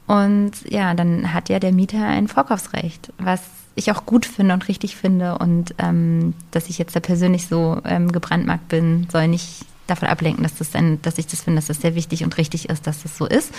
Und 0.08 0.52
ja, 0.70 0.94
dann 0.94 1.34
hat 1.34 1.48
ja 1.48 1.58
der 1.60 1.72
Mieter 1.72 2.06
ein 2.06 2.28
Vorkaufsrecht, 2.28 3.14
was 3.18 3.40
ich 3.76 3.94
auch 3.94 4.06
gut 4.06 4.26
finde 4.26 4.56
und 4.56 4.68
richtig 4.68 4.98
finde. 4.98 5.38
Und 5.38 5.74
ähm, 5.78 6.34
dass 6.52 6.68
ich 6.68 6.78
jetzt 6.78 6.94
da 6.94 7.00
persönlich 7.00 7.48
so 7.48 7.80
ähm, 7.86 8.12
gebrandmarkt 8.12 8.68
bin, 8.68 9.08
soll 9.10 9.30
nicht 9.30 9.66
davon 9.88 10.08
ablenken, 10.08 10.44
dass, 10.44 10.56
das 10.56 10.76
ein, 10.76 11.02
dass 11.02 11.18
ich 11.18 11.28
das 11.28 11.42
finde, 11.42 11.58
dass 11.58 11.68
das 11.68 11.82
sehr 11.82 11.96
wichtig 11.96 12.24
und 12.24 12.38
richtig 12.38 12.70
ist, 12.70 12.88
dass 12.88 13.04
das 13.04 13.18
so 13.18 13.26
ist. 13.26 13.54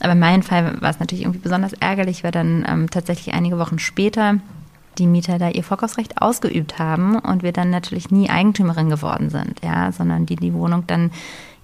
Aber 0.00 0.12
in 0.12 0.18
meinem 0.18 0.42
Fall 0.42 0.80
war 0.80 0.90
es 0.90 1.00
natürlich 1.00 1.24
irgendwie 1.24 1.40
besonders 1.40 1.72
ärgerlich, 1.74 2.24
weil 2.24 2.32
dann 2.32 2.64
ähm, 2.68 2.90
tatsächlich 2.90 3.34
einige 3.34 3.58
Wochen 3.58 3.78
später 3.78 4.36
die 4.98 5.06
Mieter 5.06 5.38
da 5.38 5.48
ihr 5.48 5.64
Vorkaufsrecht 5.64 6.20
ausgeübt 6.20 6.78
haben 6.78 7.18
und 7.18 7.42
wir 7.42 7.52
dann 7.52 7.70
natürlich 7.70 8.10
nie 8.10 8.28
Eigentümerin 8.28 8.90
geworden 8.90 9.30
sind, 9.30 9.60
ja, 9.62 9.92
sondern 9.92 10.26
die 10.26 10.36
die 10.36 10.52
Wohnung 10.52 10.84
dann 10.86 11.10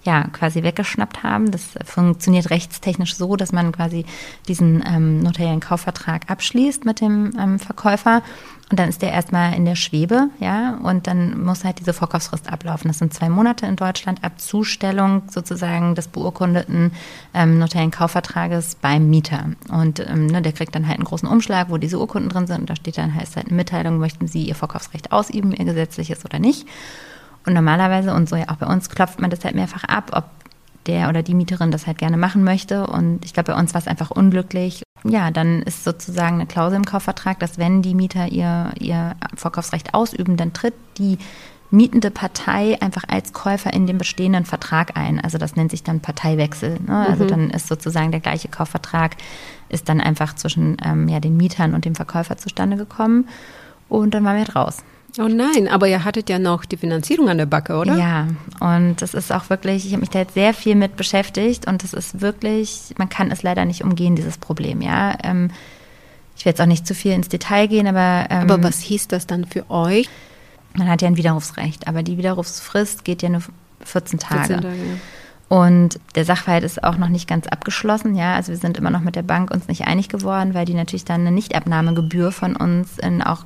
ja 0.07 0.23
quasi 0.29 0.63
weggeschnappt 0.63 1.21
haben. 1.21 1.51
Das 1.51 1.75
funktioniert 1.85 2.49
rechtstechnisch 2.49 3.15
so, 3.15 3.35
dass 3.35 3.51
man 3.51 3.71
quasi 3.71 4.05
diesen 4.47 4.83
ähm, 4.87 5.19
notariellen 5.19 5.59
Kaufvertrag 5.59 6.31
abschließt 6.31 6.85
mit 6.85 7.01
dem 7.01 7.33
ähm, 7.37 7.59
Verkäufer 7.59 8.23
und 8.69 8.79
dann 8.79 8.89
ist 8.89 9.01
der 9.01 9.13
erstmal 9.13 9.53
in 9.53 9.63
der 9.63 9.75
Schwebe, 9.75 10.29
ja, 10.39 10.77
und 10.83 11.07
dann 11.07 11.41
muss 11.41 11.63
halt 11.63 11.79
diese 11.79 11.93
Vorkaufsfrist 11.93 12.51
ablaufen. 12.51 12.89
Das 12.89 12.97
sind 12.97 13.13
zwei 13.13 13.29
Monate 13.29 13.65
in 13.65 13.77
Deutschland 13.77 14.25
ab 14.25 14.41
Zustellung 14.41 15.21
sozusagen 15.29 15.95
des 15.95 16.09
beurkundeten 16.09 16.91
ähm, 17.33 17.59
notariellen 17.59 17.91
Kaufvertrages 17.91 18.75
beim 18.75 19.09
Mieter. 19.09 19.51
Und 19.69 20.01
ähm, 20.01 20.27
ne, 20.27 20.41
der 20.41 20.51
kriegt 20.51 20.75
dann 20.75 20.85
halt 20.85 20.97
einen 20.97 21.05
großen 21.05 21.29
Umschlag, 21.29 21.69
wo 21.69 21.77
diese 21.77 21.97
Urkunden 21.97 22.29
drin 22.29 22.47
sind. 22.47 22.59
Und 22.59 22.69
da 22.69 22.75
steht 22.75 22.97
dann 22.97 23.15
heißt 23.15 23.37
halt 23.37 23.47
eine 23.47 23.55
Mitteilung, 23.55 23.99
möchten 23.99 24.27
Sie 24.27 24.43
Ihr 24.43 24.55
Vorkaufsrecht 24.55 25.13
ausüben, 25.13 25.53
Ihr 25.53 25.63
gesetzliches 25.63 26.25
oder 26.25 26.39
nicht. 26.39 26.67
Und 27.47 27.53
normalerweise, 27.53 28.13
und 28.13 28.27
so 28.27 28.35
ja 28.35 28.49
auch 28.49 28.57
bei 28.57 28.67
uns, 28.67 28.89
klopft 28.89 29.21
man 29.21 29.29
das 29.29 29.45
halt 29.45 29.55
mehrfach 29.55 29.85
ab, 29.85 30.11
ob 30.11 30.25
der 30.85 31.07
oder 31.07 31.23
die 31.23 31.33
Mieterin 31.33 31.71
das 31.71 31.87
halt 31.87 31.97
gerne 31.97 32.17
machen 32.17 32.43
möchte. 32.43 32.85
Und 32.87 33.23
ich 33.23 33.33
glaube, 33.33 33.53
bei 33.53 33.59
uns 33.59 33.73
war 33.73 33.79
es 33.79 33.87
einfach 33.87 34.11
unglücklich. 34.11 34.83
Ja, 35.05 35.31
dann 35.31 35.61
ist 35.61 35.85
sozusagen 35.85 36.35
eine 36.35 36.45
Klausel 36.45 36.75
im 36.75 36.85
Kaufvertrag, 36.85 37.39
dass 37.39 37.57
wenn 37.57 37.81
die 37.81 37.95
Mieter 37.95 38.27
ihr, 38.27 38.71
ihr 38.79 39.15
Vorkaufsrecht 39.35 39.93
ausüben, 39.93 40.35
dann 40.35 40.51
tritt 40.51 40.73
die 40.97 41.19
mietende 41.71 42.11
Partei 42.11 42.81
einfach 42.81 43.03
als 43.07 43.31
Käufer 43.31 43.73
in 43.73 43.87
den 43.87 43.97
bestehenden 43.97 44.43
Vertrag 44.43 44.97
ein. 44.97 45.21
Also 45.21 45.37
das 45.37 45.55
nennt 45.55 45.71
sich 45.71 45.83
dann 45.83 46.01
Parteiwechsel. 46.01 46.79
Ne? 46.85 47.07
Also 47.07 47.25
dann 47.25 47.49
ist 47.49 47.67
sozusagen 47.67 48.11
der 48.11 48.19
gleiche 48.19 48.49
Kaufvertrag 48.49 49.15
ist 49.69 49.87
dann 49.87 50.01
einfach 50.01 50.35
zwischen 50.35 50.75
ähm, 50.83 51.07
ja, 51.07 51.21
den 51.21 51.37
Mietern 51.37 51.73
und 51.73 51.85
dem 51.85 51.95
Verkäufer 51.95 52.35
zustande 52.35 52.75
gekommen. 52.75 53.29
Und 53.87 54.13
dann 54.13 54.25
waren 54.25 54.35
wir 54.35 54.45
halt 54.45 54.55
raus. 54.55 54.83
Oh 55.19 55.27
nein, 55.27 55.67
aber 55.67 55.87
ihr 55.87 56.03
hattet 56.03 56.29
ja 56.29 56.37
noch 56.37 56.65
die 56.65 56.77
Finanzierung 56.77 57.29
an 57.29 57.37
der 57.37 57.45
Backe, 57.45 57.77
oder? 57.77 57.95
Ja, 57.97 58.27
und 58.59 59.01
das 59.01 59.13
ist 59.13 59.31
auch 59.31 59.49
wirklich, 59.49 59.85
ich 59.85 59.93
habe 59.93 60.01
mich 60.01 60.09
da 60.09 60.19
jetzt 60.19 60.35
sehr 60.35 60.53
viel 60.53 60.75
mit 60.75 60.95
beschäftigt 60.95 61.67
und 61.67 61.83
das 61.83 61.93
ist 61.93 62.21
wirklich, 62.21 62.93
man 62.97 63.09
kann 63.09 63.31
es 63.31 63.41
leider 63.41 63.65
nicht 63.65 63.83
umgehen, 63.83 64.15
dieses 64.15 64.37
Problem, 64.37 64.81
ja. 64.81 65.17
Ähm, 65.23 65.49
ich 66.35 66.45
will 66.45 66.51
jetzt 66.51 66.61
auch 66.61 66.67
nicht 66.67 66.85
zu 66.85 66.93
viel 66.93 67.13
ins 67.13 67.29
Detail 67.29 67.67
gehen, 67.67 67.87
aber, 67.87 68.27
ähm, 68.29 68.43
Aber 68.43 68.61
was 68.61 68.79
hieß 68.81 69.07
das 69.07 69.25
dann 69.25 69.45
für 69.45 69.71
euch? 69.71 70.07
man 70.77 70.89
hat 70.89 71.01
ja 71.01 71.07
ein 71.07 71.17
Widerrufsrecht, 71.17 71.87
aber 71.87 72.03
die 72.03 72.17
Widerrufsfrist 72.17 73.03
geht 73.03 73.21
ja 73.21 73.29
nur 73.29 73.41
14 73.83 74.19
Tage. 74.19 74.47
14 74.47 74.61
Tage. 74.61 74.77
Und 75.49 75.99
der 76.15 76.25
Sachverhalt 76.25 76.65
ist 76.65 76.83
auch 76.83 76.97
noch 76.97 77.07
nicht 77.07 77.27
ganz 77.27 77.47
abgeschlossen, 77.47 78.15
ja. 78.15 78.35
Also 78.35 78.51
wir 78.51 78.57
sind 78.57 78.77
immer 78.77 78.89
noch 78.89 78.99
mit 78.99 79.15
der 79.15 79.21
Bank 79.23 79.49
uns 79.49 79.67
nicht 79.67 79.87
einig 79.87 80.09
geworden, 80.09 80.53
weil 80.53 80.65
die 80.65 80.73
natürlich 80.73 81.05
dann 81.05 81.21
eine 81.21 81.31
Nichtabnahmegebühr 81.31 82.31
von 82.33 82.55
uns 82.55 82.97
in 82.99 83.21
auch 83.21 83.45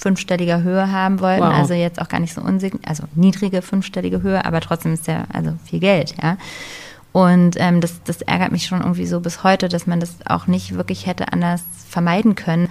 fünfstelliger 0.00 0.62
Höhe 0.62 0.90
haben 0.90 1.20
wollten. 1.20 1.44
Wow. 1.44 1.54
Also 1.54 1.74
jetzt 1.74 2.00
auch 2.00 2.08
gar 2.08 2.20
nicht 2.20 2.32
so 2.32 2.40
unsign, 2.40 2.80
also 2.86 3.04
niedrige 3.14 3.60
fünfstellige 3.60 4.22
Höhe, 4.22 4.44
aber 4.44 4.60
trotzdem 4.60 4.94
ist 4.94 5.06
ja 5.06 5.24
also 5.32 5.52
viel 5.64 5.80
Geld, 5.80 6.14
ja. 6.22 6.36
Und 7.12 7.56
ähm, 7.58 7.80
das, 7.80 8.02
das 8.04 8.22
ärgert 8.22 8.52
mich 8.52 8.66
schon 8.66 8.80
irgendwie 8.80 9.06
so 9.06 9.20
bis 9.20 9.42
heute, 9.42 9.68
dass 9.68 9.86
man 9.86 10.00
das 10.00 10.14
auch 10.26 10.46
nicht 10.46 10.74
wirklich 10.76 11.06
hätte 11.06 11.32
anders 11.32 11.62
vermeiden 11.88 12.36
können. 12.36 12.68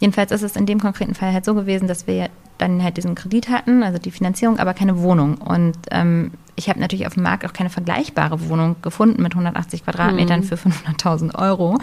Jedenfalls 0.00 0.32
ist 0.32 0.42
es 0.42 0.56
in 0.56 0.66
dem 0.66 0.80
konkreten 0.80 1.14
Fall 1.14 1.32
halt 1.32 1.44
so 1.44 1.54
gewesen, 1.54 1.88
dass 1.88 2.06
wir 2.06 2.30
dann 2.58 2.82
halt 2.82 2.96
diesen 2.96 3.14
Kredit 3.14 3.48
hatten, 3.48 3.82
also 3.82 3.98
die 3.98 4.10
Finanzierung, 4.10 4.58
aber 4.58 4.74
keine 4.74 5.00
Wohnung. 5.00 5.36
Und 5.38 5.76
ähm, 5.90 6.32
ich 6.54 6.68
habe 6.68 6.80
natürlich 6.80 7.06
auf 7.06 7.14
dem 7.14 7.22
Markt 7.22 7.44
auch 7.44 7.52
keine 7.52 7.70
vergleichbare 7.70 8.48
Wohnung 8.48 8.76
gefunden 8.82 9.22
mit 9.22 9.32
180 9.32 9.84
Quadratmetern 9.84 10.42
für 10.42 10.56
500.000 10.56 11.34
Euro, 11.34 11.78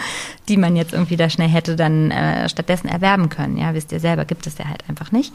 die 0.48 0.58
man 0.58 0.76
jetzt 0.76 0.94
irgendwie 0.94 1.18
da 1.18 1.30
schnell 1.30 1.50
hätte 1.50 1.76
dann 1.76 2.12
äh, 2.12 2.48
stattdessen 2.50 2.88
erwerben 2.88 3.30
können. 3.30 3.58
Ja, 3.58 3.74
wisst 3.74 3.92
ihr 3.92 4.00
selber, 4.00 4.26
gibt 4.26 4.48
es 4.48 4.58
ja 4.58 4.66
halt 4.66 4.84
einfach 4.88 5.12
nicht. 5.12 5.34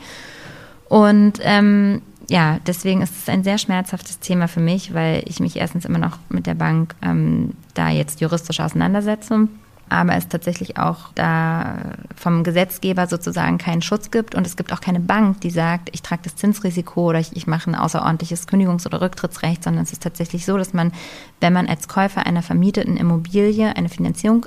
Und 0.88 1.40
ähm, 1.42 2.02
ja, 2.28 2.58
deswegen 2.66 3.02
ist 3.02 3.16
es 3.16 3.28
ein 3.28 3.44
sehr 3.44 3.58
schmerzhaftes 3.58 4.20
Thema 4.20 4.48
für 4.48 4.60
mich, 4.60 4.94
weil 4.94 5.22
ich 5.26 5.40
mich 5.40 5.56
erstens 5.56 5.84
immer 5.84 5.98
noch 5.98 6.18
mit 6.28 6.46
der 6.46 6.54
Bank 6.54 6.94
ähm, 7.02 7.54
da 7.74 7.90
jetzt 7.90 8.20
juristisch 8.20 8.60
auseinandersetze, 8.60 9.48
aber 9.88 10.14
es 10.14 10.28
tatsächlich 10.28 10.78
auch 10.78 11.12
da 11.14 11.76
vom 12.16 12.44
Gesetzgeber 12.44 13.06
sozusagen 13.06 13.58
keinen 13.58 13.82
Schutz 13.82 14.10
gibt 14.10 14.34
und 14.34 14.46
es 14.46 14.56
gibt 14.56 14.72
auch 14.72 14.80
keine 14.80 15.00
Bank, 15.00 15.40
die 15.40 15.50
sagt, 15.50 15.90
ich 15.92 16.02
trage 16.02 16.22
das 16.24 16.36
Zinsrisiko 16.36 17.10
oder 17.10 17.20
ich, 17.20 17.36
ich 17.36 17.46
mache 17.46 17.70
ein 17.70 17.74
außerordentliches 17.74 18.48
Kündigungs- 18.48 18.86
oder 18.86 19.00
Rücktrittsrecht, 19.00 19.62
sondern 19.62 19.84
es 19.84 19.92
ist 19.92 20.02
tatsächlich 20.02 20.46
so, 20.46 20.56
dass 20.56 20.72
man, 20.72 20.92
wenn 21.40 21.52
man 21.52 21.66
als 21.66 21.88
Käufer 21.88 22.26
einer 22.26 22.42
vermieteten 22.42 22.96
Immobilie 22.96 23.76
eine 23.76 23.88
Finanzierung 23.88 24.46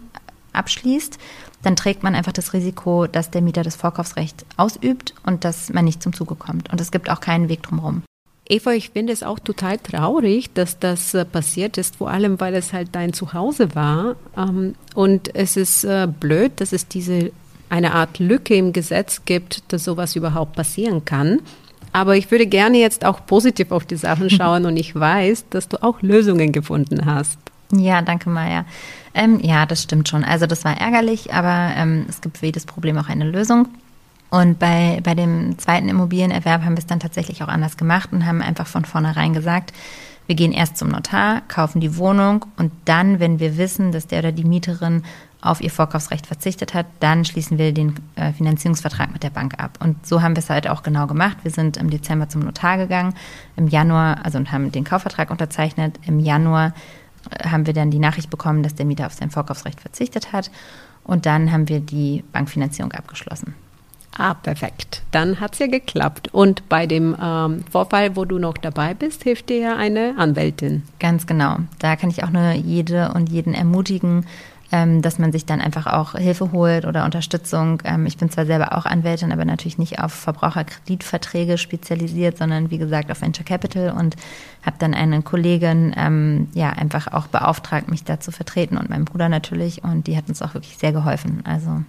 abschließt, 0.53 1.17
dann 1.63 1.75
trägt 1.75 2.03
man 2.03 2.15
einfach 2.15 2.33
das 2.33 2.53
Risiko, 2.53 3.07
dass 3.07 3.31
der 3.31 3.41
Mieter 3.41 3.63
das 3.63 3.75
Vorkaufsrecht 3.75 4.45
ausübt 4.57 5.13
und 5.23 5.43
dass 5.43 5.69
man 5.69 5.85
nicht 5.85 6.01
zum 6.01 6.13
Zuge 6.13 6.35
kommt. 6.35 6.71
Und 6.71 6.81
es 6.81 6.91
gibt 6.91 7.09
auch 7.09 7.19
keinen 7.19 7.49
Weg 7.49 7.63
drumherum. 7.63 8.03
Eva, 8.49 8.71
ich 8.71 8.91
finde 8.91 9.13
es 9.13 9.23
auch 9.23 9.39
total 9.39 9.77
traurig, 9.77 10.53
dass 10.53 10.79
das 10.79 11.13
äh, 11.13 11.25
passiert 11.25 11.77
ist, 11.77 11.97
vor 11.97 12.09
allem 12.09 12.39
weil 12.39 12.55
es 12.55 12.73
halt 12.73 12.89
dein 12.93 13.13
Zuhause 13.13 13.75
war. 13.75 14.15
Ähm, 14.37 14.75
und 14.95 15.35
es 15.35 15.57
ist 15.57 15.83
äh, 15.83 16.07
blöd, 16.07 16.53
dass 16.57 16.71
es 16.71 16.87
diese 16.87 17.31
eine 17.69 17.93
Art 17.93 18.19
Lücke 18.19 18.55
im 18.55 18.71
Gesetz 18.71 19.23
gibt, 19.25 19.71
dass 19.73 19.83
sowas 19.83 20.15
überhaupt 20.15 20.55
passieren 20.55 21.03
kann. 21.03 21.41
Aber 21.91 22.15
ich 22.15 22.29
würde 22.31 22.47
gerne 22.47 22.77
jetzt 22.77 23.03
auch 23.03 23.25
positiv 23.25 23.71
auf 23.71 23.85
die 23.85 23.97
Sachen 23.97 24.29
schauen 24.31 24.65
und 24.65 24.77
ich 24.77 24.95
weiß, 24.95 25.45
dass 25.49 25.67
du 25.67 25.83
auch 25.83 26.01
Lösungen 26.01 26.51
gefunden 26.51 27.05
hast. 27.05 27.37
Ja, 27.73 28.01
danke, 28.01 28.29
Maja. 28.29 28.65
Ähm, 29.13 29.39
ja, 29.41 29.65
das 29.65 29.83
stimmt 29.83 30.07
schon. 30.07 30.23
Also 30.23 30.45
das 30.45 30.63
war 30.63 30.79
ärgerlich, 30.79 31.33
aber 31.33 31.73
ähm, 31.75 32.05
es 32.07 32.21
gibt 32.21 32.37
für 32.37 32.45
jedes 32.45 32.65
Problem 32.65 32.97
auch 32.97 33.09
eine 33.09 33.29
Lösung. 33.29 33.67
Und 34.29 34.59
bei, 34.59 34.99
bei 35.03 35.15
dem 35.15 35.57
zweiten 35.57 35.87
Immobilienerwerb 35.87 36.63
haben 36.63 36.73
wir 36.73 36.79
es 36.79 36.85
dann 36.85 36.99
tatsächlich 36.99 37.43
auch 37.43 37.47
anders 37.47 37.77
gemacht 37.77 38.09
und 38.11 38.25
haben 38.25 38.41
einfach 38.41 38.67
von 38.67 38.83
vornherein 38.83 39.33
gesagt, 39.33 39.73
wir 40.27 40.35
gehen 40.35 40.51
erst 40.51 40.77
zum 40.77 40.89
Notar, 40.89 41.41
kaufen 41.47 41.79
die 41.79 41.95
Wohnung 41.95 42.45
und 42.57 42.71
dann, 42.83 43.21
wenn 43.21 43.39
wir 43.39 43.57
wissen, 43.57 43.93
dass 43.93 44.07
der 44.07 44.19
oder 44.19 44.31
die 44.33 44.43
Mieterin 44.43 45.03
auf 45.39 45.61
ihr 45.61 45.71
Vorkaufsrecht 45.71 46.27
verzichtet 46.27 46.73
hat, 46.73 46.85
dann 46.99 47.23
schließen 47.23 47.57
wir 47.57 47.71
den 47.71 47.95
äh, 48.15 48.33
Finanzierungsvertrag 48.33 49.13
mit 49.13 49.23
der 49.23 49.29
Bank 49.29 49.53
ab. 49.59 49.77
Und 49.81 50.05
so 50.05 50.21
haben 50.21 50.35
wir 50.35 50.39
es 50.39 50.49
halt 50.49 50.67
auch 50.67 50.83
genau 50.83 51.07
gemacht. 51.07 51.37
Wir 51.43 51.51
sind 51.51 51.77
im 51.77 51.89
Dezember 51.89 52.27
zum 52.27 52.41
Notar 52.41 52.77
gegangen, 52.77 53.13
im 53.55 53.67
Januar, 53.67 54.25
also 54.25 54.37
und 54.37 54.51
haben 54.51 54.71
den 54.71 54.83
Kaufvertrag 54.83 55.29
unterzeichnet. 55.31 55.97
Im 56.05 56.19
Januar 56.19 56.73
äh, 57.29 57.47
haben 57.47 57.65
wir 57.65 57.73
dann 57.73 57.91
die 57.91 57.99
Nachricht 57.99 58.29
bekommen, 58.29 58.63
dass 58.63 58.75
der 58.75 58.85
Mieter 58.85 59.05
auf 59.05 59.13
sein 59.13 59.29
Vorkaufsrecht 59.29 59.79
verzichtet 59.79 60.33
hat. 60.33 60.51
Und 61.03 61.25
dann 61.25 61.51
haben 61.51 61.69
wir 61.69 61.79
die 61.79 62.23
Bankfinanzierung 62.33 62.91
abgeschlossen. 62.91 63.53
Ah, 64.15 64.33
perfekt. 64.33 65.03
Dann 65.11 65.39
hat 65.39 65.53
es 65.53 65.59
ja 65.59 65.67
geklappt. 65.67 66.29
Und 66.33 66.67
bei 66.69 66.87
dem 66.87 67.15
ähm, 67.21 67.63
Vorfall, 67.71 68.15
wo 68.15 68.25
du 68.25 68.39
noch 68.39 68.57
dabei 68.57 68.93
bist, 68.93 69.23
hilft 69.23 69.49
dir 69.49 69.59
ja 69.59 69.75
eine 69.75 70.15
Anwältin. 70.17 70.83
Ganz 70.99 71.27
genau. 71.27 71.57
Da 71.79 71.95
kann 71.95 72.09
ich 72.09 72.23
auch 72.23 72.31
nur 72.31 72.51
jede 72.53 73.11
und 73.13 73.29
jeden 73.29 73.53
ermutigen, 73.53 74.25
ähm, 74.71 75.01
dass 75.01 75.19
man 75.19 75.31
sich 75.31 75.45
dann 75.45 75.61
einfach 75.61 75.87
auch 75.87 76.13
Hilfe 76.15 76.51
holt 76.51 76.85
oder 76.85 77.05
Unterstützung. 77.05 77.81
Ähm, 77.85 78.05
ich 78.05 78.17
bin 78.17 78.29
zwar 78.29 78.45
selber 78.45 78.75
auch 78.77 78.85
Anwältin, 78.85 79.31
aber 79.31 79.45
natürlich 79.45 79.77
nicht 79.77 79.99
auf 79.99 80.13
Verbraucherkreditverträge 80.13 81.57
spezialisiert, 81.57 82.37
sondern 82.37 82.71
wie 82.71 82.77
gesagt 82.77 83.11
auf 83.11 83.21
Venture 83.21 83.45
Capital 83.45 83.91
und 83.91 84.15
habe 84.65 84.77
dann 84.79 84.93
eine 84.93 85.21
Kollegin 85.21 85.93
ähm, 85.95 86.47
ja 86.53 86.71
einfach 86.71 87.13
auch 87.13 87.27
beauftragt, 87.27 87.89
mich 87.89 88.03
da 88.03 88.19
zu 88.19 88.31
vertreten 88.31 88.77
und 88.77 88.89
mein 88.89 89.05
Bruder 89.05 89.29
natürlich 89.29 89.83
und 89.83 90.07
die 90.07 90.17
hat 90.17 90.27
uns 90.27 90.41
auch 90.41 90.53
wirklich 90.53 90.77
sehr 90.77 90.91
geholfen. 90.91 91.43
Also 91.45 91.83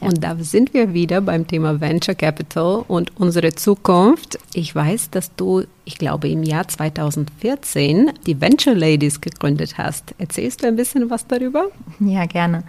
und 0.00 0.22
da 0.22 0.36
sind 0.38 0.74
wir 0.74 0.92
wieder 0.92 1.20
beim 1.20 1.46
Thema 1.46 1.80
Venture 1.80 2.14
Capital 2.14 2.84
und 2.88 3.12
unsere 3.18 3.54
Zukunft. 3.54 4.38
Ich 4.52 4.74
weiß, 4.74 5.10
dass 5.10 5.34
du, 5.34 5.64
ich 5.84 5.98
glaube, 5.98 6.28
im 6.28 6.42
Jahr 6.42 6.68
2014 6.68 8.12
die 8.26 8.40
Venture 8.40 8.74
Ladies 8.74 9.20
gegründet 9.20 9.78
hast. 9.78 10.14
Erzählst 10.18 10.62
du 10.62 10.66
ein 10.66 10.76
bisschen 10.76 11.10
was 11.10 11.26
darüber? 11.26 11.68
Ja, 12.00 12.26
gerne. 12.26 12.64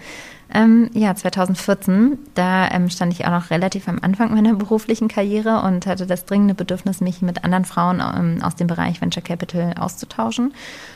Ähm, 0.56 0.90
ja, 0.94 1.14
2014, 1.14 2.18
da 2.34 2.70
ähm, 2.72 2.90
stand 2.90 3.12
ich 3.12 3.26
auch 3.26 3.32
noch 3.32 3.50
relativ 3.50 3.90
am 3.90 4.00
Anfang 4.02 4.34
meiner 4.34 4.54
beruflichen 4.56 5.10
Karriere 5.10 5.62
und 5.64 5.86
hatte 5.86 6.08
das 6.08 6.24
dringende 6.24 6.54
Bedürfnis, 6.54 7.02
mich 7.02 7.22
mit 7.22 7.44
anderen 7.44 7.66
Frauen 7.66 8.02
ähm, 8.02 8.42
aus 8.42 8.56
dem 8.56 8.68
Bereich 8.68 9.02
Venture 9.02 9.22
Capital 9.22 9.74
auszutauschen 9.78 10.54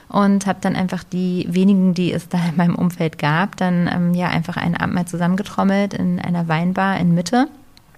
und 0.08 0.46
habe 0.46 0.60
dann 0.62 0.78
einfach 0.78 1.04
die 1.04 1.46
wenigen, 1.50 1.94
die 1.94 2.14
es 2.14 2.30
da 2.30 2.38
in 2.38 2.56
meinem 2.56 2.76
Umfeld 2.76 3.18
gab, 3.18 3.58
dann 3.58 3.90
ähm, 3.94 4.14
ja 4.14 4.30
einfach 4.30 4.56
einen 4.56 4.78
Abend 4.78 4.96
mal 4.96 5.06
zusammengetrommelt 5.06 5.94
in 5.94 6.22
einer 6.22 6.48
Weinbar 6.48 6.98
in 6.98 7.14
Mitte 7.14 7.50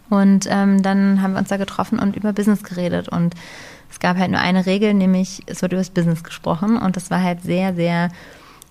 und 0.10 0.48
ähm, 0.50 0.82
dann 0.82 1.22
haben 1.22 1.34
wir 1.34 1.40
uns 1.40 1.50
da 1.50 1.58
getroffen 1.58 2.00
und 2.00 2.16
über 2.16 2.34
Business 2.34 2.64
geredet 2.64 3.08
und 3.08 3.36
es 3.92 4.00
gab 4.00 4.18
halt 4.18 4.32
nur 4.32 4.40
eine 4.40 4.66
Regel, 4.66 4.96
nämlich 4.96 5.44
es 5.46 5.62
wird 5.62 5.74
über 5.74 5.82
das 5.82 5.92
Business 5.92 6.24
gesprochen 6.24 6.78
und 6.78 6.96
das 6.96 7.12
war 7.12 7.22
halt 7.22 7.44
sehr, 7.44 7.76
sehr 7.76 8.10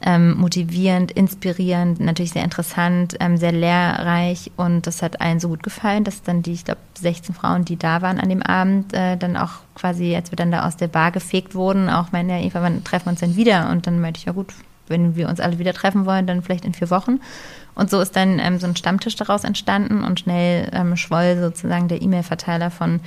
ähm, 0.02 0.38
motivierend, 0.38 1.12
inspirierend, 1.12 2.00
natürlich 2.00 2.32
sehr 2.32 2.44
interessant, 2.44 3.16
ähm, 3.20 3.36
sehr 3.36 3.52
lehrreich 3.52 4.50
und 4.56 4.86
das 4.86 5.02
hat 5.02 5.20
allen 5.20 5.40
so 5.40 5.48
gut 5.48 5.62
gefallen, 5.62 6.04
dass 6.04 6.22
dann 6.22 6.42
die, 6.42 6.52
ich 6.52 6.64
glaube, 6.64 6.80
16 6.98 7.34
Frauen, 7.34 7.64
die 7.64 7.76
da 7.76 8.00
waren 8.00 8.18
an 8.18 8.28
dem 8.28 8.42
Abend, 8.42 8.94
äh, 8.94 9.16
dann 9.16 9.36
auch 9.36 9.60
quasi, 9.74 10.14
als 10.16 10.32
wir 10.32 10.36
dann 10.36 10.50
da 10.50 10.66
aus 10.66 10.76
der 10.76 10.88
Bar 10.88 11.10
gefegt 11.10 11.54
wurden, 11.54 11.90
auch 11.90 12.12
meine, 12.12 12.38
ja, 12.38 12.46
Eva, 12.46 12.62
wann 12.62 12.82
treffen 12.82 13.06
wir 13.06 13.10
uns 13.10 13.20
denn 13.20 13.36
wieder? 13.36 13.68
Und 13.70 13.86
dann 13.86 14.00
meinte 14.00 14.18
ich, 14.18 14.24
ja 14.24 14.32
gut, 14.32 14.54
wenn 14.88 15.16
wir 15.16 15.28
uns 15.28 15.40
alle 15.40 15.58
wieder 15.58 15.72
treffen 15.72 16.06
wollen, 16.06 16.26
dann 16.26 16.42
vielleicht 16.42 16.64
in 16.64 16.74
vier 16.74 16.90
Wochen. 16.90 17.20
Und 17.74 17.90
so 17.90 18.00
ist 18.00 18.16
dann 18.16 18.38
ähm, 18.38 18.58
so 18.58 18.66
ein 18.66 18.76
Stammtisch 18.76 19.16
daraus 19.16 19.44
entstanden 19.44 20.02
und 20.02 20.20
schnell 20.20 20.68
ähm, 20.72 20.96
schwoll 20.96 21.38
sozusagen 21.40 21.88
der 21.88 22.02
E-Mail-Verteiler 22.02 22.70
von, 22.70 23.00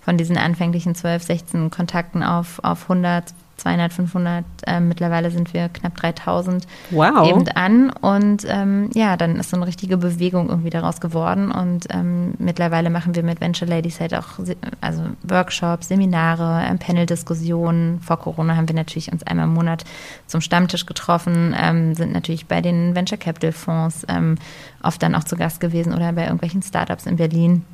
von 0.00 0.16
diesen 0.16 0.36
anfänglichen 0.36 0.94
12, 0.94 1.22
16 1.22 1.70
Kontakten 1.70 2.22
auf, 2.22 2.58
auf 2.62 2.82
100, 2.84 3.32
200, 3.58 3.92
500, 3.92 4.44
äh, 4.66 4.80
mittlerweile 4.80 5.30
sind 5.30 5.52
wir 5.52 5.68
knapp 5.68 5.96
3000 5.96 6.66
wow. 6.90 7.28
eben 7.28 7.48
an. 7.48 7.90
Und 7.90 8.44
ähm, 8.48 8.90
ja, 8.94 9.16
dann 9.16 9.36
ist 9.36 9.50
so 9.50 9.56
eine 9.56 9.66
richtige 9.66 9.96
Bewegung 9.98 10.48
irgendwie 10.48 10.70
daraus 10.70 11.00
geworden. 11.00 11.50
Und 11.50 11.86
ähm, 11.90 12.34
mittlerweile 12.38 12.88
machen 12.90 13.14
wir 13.14 13.22
mit 13.22 13.40
Venture 13.40 13.68
Ladies 13.68 14.00
halt 14.00 14.14
auch 14.14 14.38
also 14.80 15.02
Workshops, 15.22 15.88
Seminare, 15.88 16.64
ähm, 16.68 16.78
Panel-Diskussionen. 16.78 18.00
Vor 18.00 18.18
Corona 18.18 18.56
haben 18.56 18.68
wir 18.68 18.76
natürlich 18.76 19.12
uns 19.12 19.22
einmal 19.24 19.46
im 19.46 19.54
Monat 19.54 19.84
zum 20.26 20.40
Stammtisch 20.40 20.86
getroffen, 20.86 21.54
ähm, 21.58 21.94
sind 21.94 22.12
natürlich 22.12 22.46
bei 22.46 22.60
den 22.60 22.94
Venture 22.94 23.18
Capital 23.18 23.52
Fonds 23.52 24.06
ähm, 24.08 24.36
oft 24.82 25.02
dann 25.02 25.14
auch 25.14 25.24
zu 25.24 25.36
Gast 25.36 25.60
gewesen 25.60 25.92
oder 25.92 26.12
bei 26.12 26.24
irgendwelchen 26.24 26.62
Startups 26.62 27.06
in 27.06 27.16
Berlin 27.16 27.64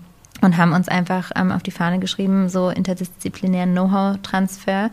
und 0.40 0.56
haben 0.56 0.72
uns 0.72 0.88
einfach 0.88 1.30
ähm, 1.36 1.52
auf 1.52 1.62
die 1.62 1.70
Fahne 1.70 1.98
geschrieben, 1.98 2.48
so 2.48 2.70
interdisziplinären 2.70 3.72
Know-how-Transfer 3.72 4.90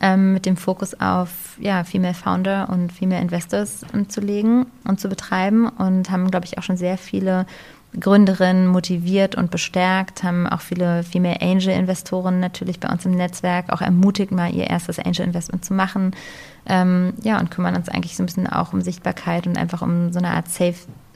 ähm, 0.00 0.32
mit 0.32 0.46
dem 0.46 0.56
Fokus 0.56 0.98
auf 0.98 1.56
ja, 1.60 1.84
Female 1.84 2.14
Founder 2.14 2.68
und 2.70 2.92
Female 2.92 3.20
Investors 3.20 3.82
ähm, 3.94 4.08
zu 4.08 4.20
legen 4.20 4.66
und 4.84 5.00
zu 5.00 5.08
betreiben 5.08 5.68
und 5.68 6.10
haben, 6.10 6.30
glaube 6.30 6.46
ich, 6.46 6.58
auch 6.58 6.62
schon 6.62 6.76
sehr 6.76 6.98
viele 6.98 7.46
Gründerinnen 7.98 8.66
motiviert 8.66 9.34
und 9.34 9.50
bestärkt, 9.50 10.22
haben 10.22 10.46
auch 10.46 10.60
viele 10.60 11.02
Female 11.04 11.40
Angel 11.40 11.70
Investoren 11.70 12.38
natürlich 12.38 12.80
bei 12.80 12.88
uns 12.88 13.06
im 13.06 13.12
Netzwerk 13.12 13.72
auch 13.72 13.80
ermutigt, 13.80 14.30
mal 14.30 14.54
ihr 14.54 14.68
erstes 14.68 14.98
Angel 14.98 15.24
Investment 15.24 15.64
zu 15.64 15.72
machen. 15.72 16.12
Ähm, 16.66 17.14
ja, 17.22 17.40
und 17.40 17.50
kümmern 17.50 17.74
uns 17.74 17.88
eigentlich 17.88 18.14
so 18.14 18.22
ein 18.22 18.26
bisschen 18.26 18.46
auch 18.46 18.74
um 18.74 18.82
Sichtbarkeit 18.82 19.46
und 19.46 19.56
einfach 19.56 19.80
um 19.80 20.12
so 20.12 20.18
eine 20.18 20.30
Art 20.30 20.48
Safe 20.48 20.74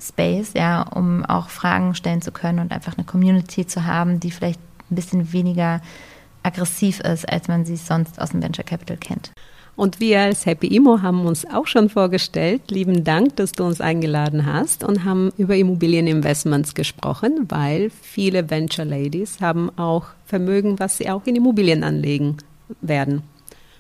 Space, 0.08 0.52
ja, 0.54 0.82
um 0.82 1.24
auch 1.24 1.48
Fragen 1.48 1.94
stellen 1.94 2.22
zu 2.22 2.32
können 2.32 2.58
und 2.58 2.72
einfach 2.72 2.96
eine 2.96 3.06
Community 3.06 3.66
zu 3.66 3.86
haben, 3.86 4.20
die 4.20 4.30
vielleicht 4.30 4.60
ein 4.90 4.94
bisschen 4.94 5.32
weniger 5.32 5.80
aggressiv 6.42 7.00
ist, 7.00 7.28
als 7.30 7.48
man 7.48 7.64
sie 7.64 7.76
sonst 7.76 8.20
aus 8.20 8.30
dem 8.30 8.42
Venture 8.42 8.64
Capital 8.64 8.96
kennt. 8.96 9.32
Und 9.74 10.00
wir 10.00 10.20
als 10.20 10.44
Happy 10.44 10.66
Immo 10.66 11.00
haben 11.00 11.24
uns 11.24 11.46
auch 11.48 11.66
schon 11.66 11.88
vorgestellt. 11.88 12.70
Lieben 12.70 13.04
Dank, 13.04 13.36
dass 13.36 13.52
du 13.52 13.64
uns 13.64 13.80
eingeladen 13.80 14.44
hast 14.44 14.84
und 14.84 15.04
haben 15.04 15.32
über 15.38 15.56
Immobilieninvestments 15.56 16.74
gesprochen, 16.74 17.46
weil 17.48 17.90
viele 17.90 18.50
Venture 18.50 18.84
Ladies 18.84 19.40
haben 19.40 19.70
auch 19.78 20.06
Vermögen, 20.26 20.78
was 20.78 20.98
sie 20.98 21.08
auch 21.08 21.26
in 21.26 21.36
Immobilien 21.36 21.84
anlegen 21.84 22.36
werden. 22.82 23.22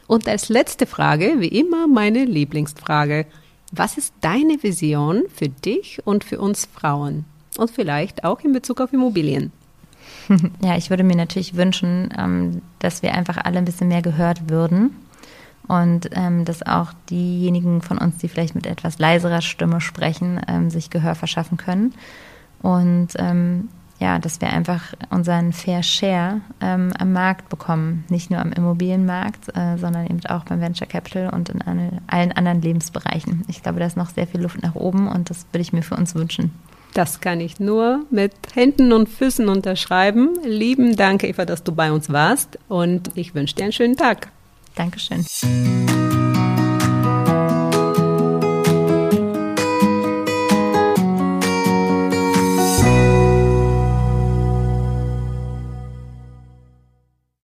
Und 0.06 0.26
als 0.28 0.48
letzte 0.48 0.86
Frage, 0.86 1.34
wie 1.38 1.48
immer, 1.48 1.86
meine 1.86 2.24
Lieblingsfrage. 2.24 3.26
Was 3.72 3.96
ist 3.96 4.14
deine 4.20 4.62
Vision 4.62 5.24
für 5.34 5.48
dich 5.48 6.00
und 6.04 6.24
für 6.24 6.38
uns 6.38 6.68
Frauen? 6.72 7.24
Und 7.56 7.70
vielleicht 7.70 8.24
auch 8.24 8.40
in 8.40 8.52
Bezug 8.52 8.80
auf 8.80 8.92
Immobilien? 8.92 9.52
Ja, 10.62 10.76
ich 10.76 10.90
würde 10.90 11.04
mir 11.04 11.16
natürlich 11.16 11.56
wünschen, 11.56 12.12
ähm, 12.16 12.62
dass 12.78 13.02
wir 13.02 13.14
einfach 13.14 13.38
alle 13.38 13.58
ein 13.58 13.64
bisschen 13.64 13.88
mehr 13.88 14.02
gehört 14.02 14.48
würden 14.48 14.94
und 15.68 16.10
ähm, 16.12 16.44
dass 16.44 16.64
auch 16.64 16.92
diejenigen 17.10 17.82
von 17.82 17.98
uns, 17.98 18.18
die 18.18 18.28
vielleicht 18.28 18.54
mit 18.54 18.66
etwas 18.66 18.98
leiserer 18.98 19.42
Stimme 19.42 19.80
sprechen, 19.80 20.40
ähm, 20.48 20.70
sich 20.70 20.90
Gehör 20.90 21.14
verschaffen 21.14 21.56
können. 21.56 21.94
Und 22.62 23.08
ja, 24.02 24.18
dass 24.18 24.40
wir 24.40 24.48
einfach 24.50 24.94
unseren 25.10 25.52
Fair 25.52 25.84
Share 25.84 26.40
ähm, 26.60 26.92
am 26.98 27.12
Markt 27.12 27.48
bekommen. 27.48 28.04
Nicht 28.08 28.30
nur 28.30 28.40
am 28.40 28.52
Immobilienmarkt, 28.52 29.56
äh, 29.56 29.76
sondern 29.78 30.06
eben 30.06 30.18
auch 30.26 30.44
beim 30.44 30.60
Venture 30.60 30.88
Capital 30.88 31.32
und 31.32 31.50
in 31.50 31.62
allen 32.08 32.32
anderen 32.32 32.60
Lebensbereichen. 32.60 33.44
Ich 33.46 33.62
glaube, 33.62 33.78
da 33.78 33.86
ist 33.86 33.96
noch 33.96 34.10
sehr 34.10 34.26
viel 34.26 34.42
Luft 34.42 34.60
nach 34.60 34.74
oben 34.74 35.06
und 35.06 35.30
das 35.30 35.46
würde 35.52 35.62
ich 35.62 35.72
mir 35.72 35.82
für 35.82 35.94
uns 35.94 36.16
wünschen. 36.16 36.50
Das 36.94 37.20
kann 37.20 37.40
ich 37.40 37.60
nur 37.60 38.04
mit 38.10 38.34
Händen 38.54 38.92
und 38.92 39.08
Füßen 39.08 39.48
unterschreiben. 39.48 40.30
Lieben 40.44 40.96
Dank, 40.96 41.22
Eva, 41.22 41.44
dass 41.44 41.62
du 41.62 41.72
bei 41.72 41.92
uns 41.92 42.10
warst 42.10 42.58
und 42.68 43.10
ich 43.14 43.36
wünsche 43.36 43.54
dir 43.54 43.62
einen 43.62 43.72
schönen 43.72 43.96
Tag. 43.96 44.28
Dankeschön. 44.74 45.24